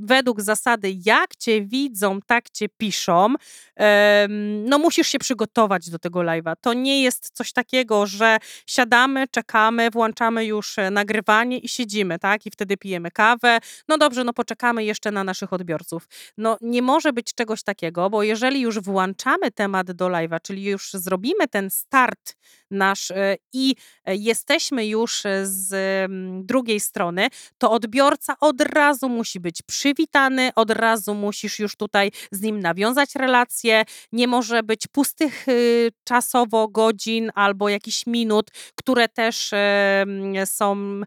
[0.00, 3.34] według zasady jak cię widzą, tak cię piszą,
[4.64, 6.54] no musisz się przygotować do tego live'a.
[6.60, 12.46] To nie jest coś takiego, że siadamy, czekamy, włączamy już e, nagrywanie i siedzimy, tak?
[12.46, 13.58] I wtedy pijemy kawę.
[13.88, 16.08] No dobrze, no poczekamy jeszcze na naszych odbiorców.
[16.38, 20.90] No nie może być czegoś takiego, bo jeżeli już włączamy temat do live'a, czyli już
[20.92, 22.36] zrobimy ten start
[22.70, 23.74] nasz e, i
[24.04, 25.72] e, jesteśmy już z
[26.46, 27.28] drugiej strony,
[27.58, 33.14] to odbiorca od razu musi być przywitany, od razu musisz już tutaj z nim nawiązać
[33.14, 33.84] relacje.
[34.12, 39.50] Nie może być pustych y, czasowo godzin albo jakichś minut, które też
[40.44, 41.00] są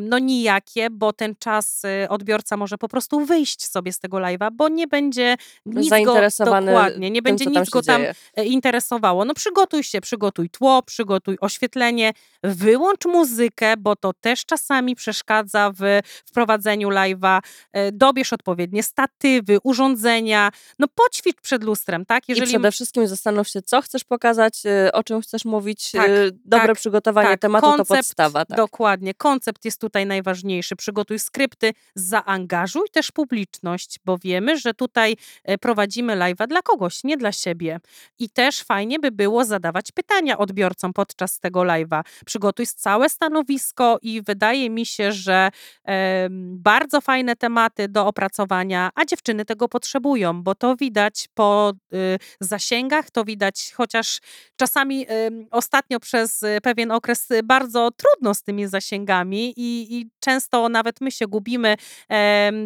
[0.00, 4.50] no nijakie, bo ten czas y, odbiorca może po prostu wyjść sobie z tego live'a,
[4.52, 8.00] bo nie będzie nic go, Zainteresowany dokładnie, nie tym, będzie tam nic się go tam
[8.00, 8.14] dzieje.
[8.36, 9.24] e, interesowało.
[9.24, 12.12] No przygotuj się, przygotuj tło, przygotuj oświetlenie,
[12.42, 17.40] wyłącz muzykę, bo to też czasami przeszkadza w wprowadzeniu live'a.
[17.72, 22.28] E, Dobierz odpowiednie statywy, urządzenia, no poćwicz przed lustrem, tak?
[22.28, 25.90] I przede wszystkim zastanów się, co chcesz pokazać, y, o czym chcesz mówić.
[25.90, 28.44] Tak, y, Dobre tak, przygotowanie tak, tematu to koncept, podstawa.
[28.44, 28.56] Tak.
[28.56, 29.14] Dokładnie.
[29.14, 30.76] Koncept jest tutaj najważniejszy.
[30.76, 37.16] Przygotuj skrypty, zaangażuj też publiczność, bo wiemy, że tutaj e, prowadzimy live'a dla kogoś, nie
[37.16, 37.80] dla siebie.
[38.18, 42.02] I też fajnie by było zadawać pytania odbiorcom podczas tego live'a.
[42.26, 45.50] Przygotuj całe stanowisko i wydaje mi się, że
[45.84, 52.18] em, bardzo fajne tematy do opracowania, a dziewczyny tego potrzebują, bo to widać po y,
[52.40, 54.20] zasięgach, to widać chociaż
[54.56, 60.10] czasami ym, ostatnio przez y, pewien okres y, bardzo trudno z tymi zasięgami i, i
[60.20, 61.76] często nawet my się gubimy,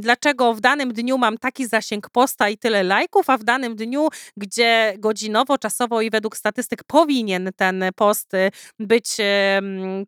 [0.01, 4.09] dlaczego w danym dniu mam taki zasięg posta i tyle lajków, a w danym dniu,
[4.36, 9.16] gdzie godzinowo, czasowo i według statystyk powinien ten post y, być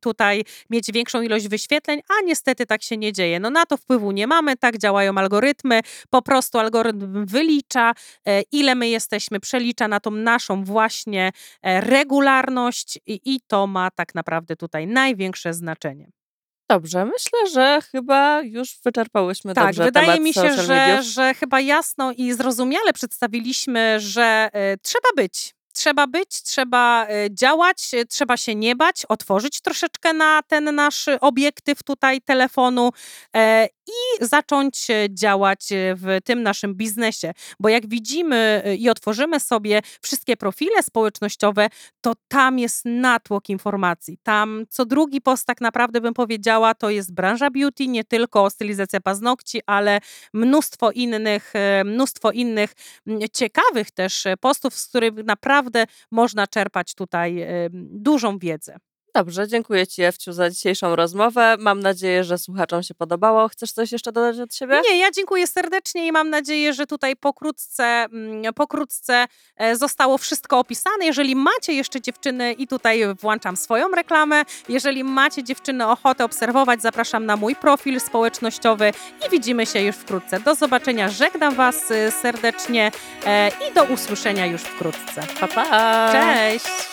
[0.01, 3.41] tutaj, mieć większą ilość wyświetleń, a niestety tak się nie dzieje.
[3.41, 5.81] No na to wpływu nie mamy, tak działają algorytmy,
[6.11, 7.93] po prostu algorytm wylicza,
[8.27, 11.33] e, ile my jesteśmy, przelicza na tą naszą właśnie
[11.63, 16.22] e, regularność i, i to ma tak naprawdę tutaj największe znaczenie.
[16.69, 21.61] Dobrze, myślę, że chyba już wyczerpałyśmy Tak, dobrze wydaje temat mi się, że, że chyba
[21.61, 25.55] jasno i zrozumiale przedstawiliśmy, że e, trzeba być.
[25.75, 31.07] trzeba być, trzeba e, działać, e, trzeba się nie bać, otworzyć troszeczkę na ten nasz
[31.21, 32.91] obiektyw tutaj telefonu
[33.37, 37.33] e, i zacząć e, działać e, w tym naszym biznesie.
[37.61, 41.69] Bo jak widzimy e, i otworzymy sobie wszystkie profile społecznościowe,
[42.01, 44.19] to tam jest natłok informacji.
[44.23, 49.01] Tam co drugi post tak naprawdę bym powiedziała, to jest branża beauty, nie tylko stylizacja
[49.01, 50.01] paznokci, ale
[50.33, 51.53] mnóstwo innych,
[51.85, 52.73] mnóstwo innych
[53.33, 58.77] ciekawych też postów, z których naprawdę można czerpać tutaj dużą wiedzę.
[59.15, 61.57] Dobrze, dziękuję Ci Ewciu za dzisiejszą rozmowę.
[61.59, 63.49] Mam nadzieję, że słuchaczom się podobało.
[63.49, 64.83] Chcesz coś jeszcze dodać od siebie?
[64.91, 70.59] Nie, ja dziękuję serdecznie i mam nadzieję, że tutaj pokrótce, mm, pokrótce e, zostało wszystko
[70.59, 71.07] opisane.
[71.07, 77.27] Jeżeli macie jeszcze dziewczyny i tutaj włączam swoją reklamę, jeżeli macie dziewczyny ochotę obserwować, zapraszam
[77.27, 78.93] na mój profil społecznościowy
[79.27, 80.41] i widzimy się już wkrótce.
[80.41, 82.93] Do zobaczenia, żegnam Was e, serdecznie
[83.27, 85.23] e, i do usłyszenia już wkrótce.
[85.41, 86.13] Pa, pa!
[86.13, 86.93] Cześć!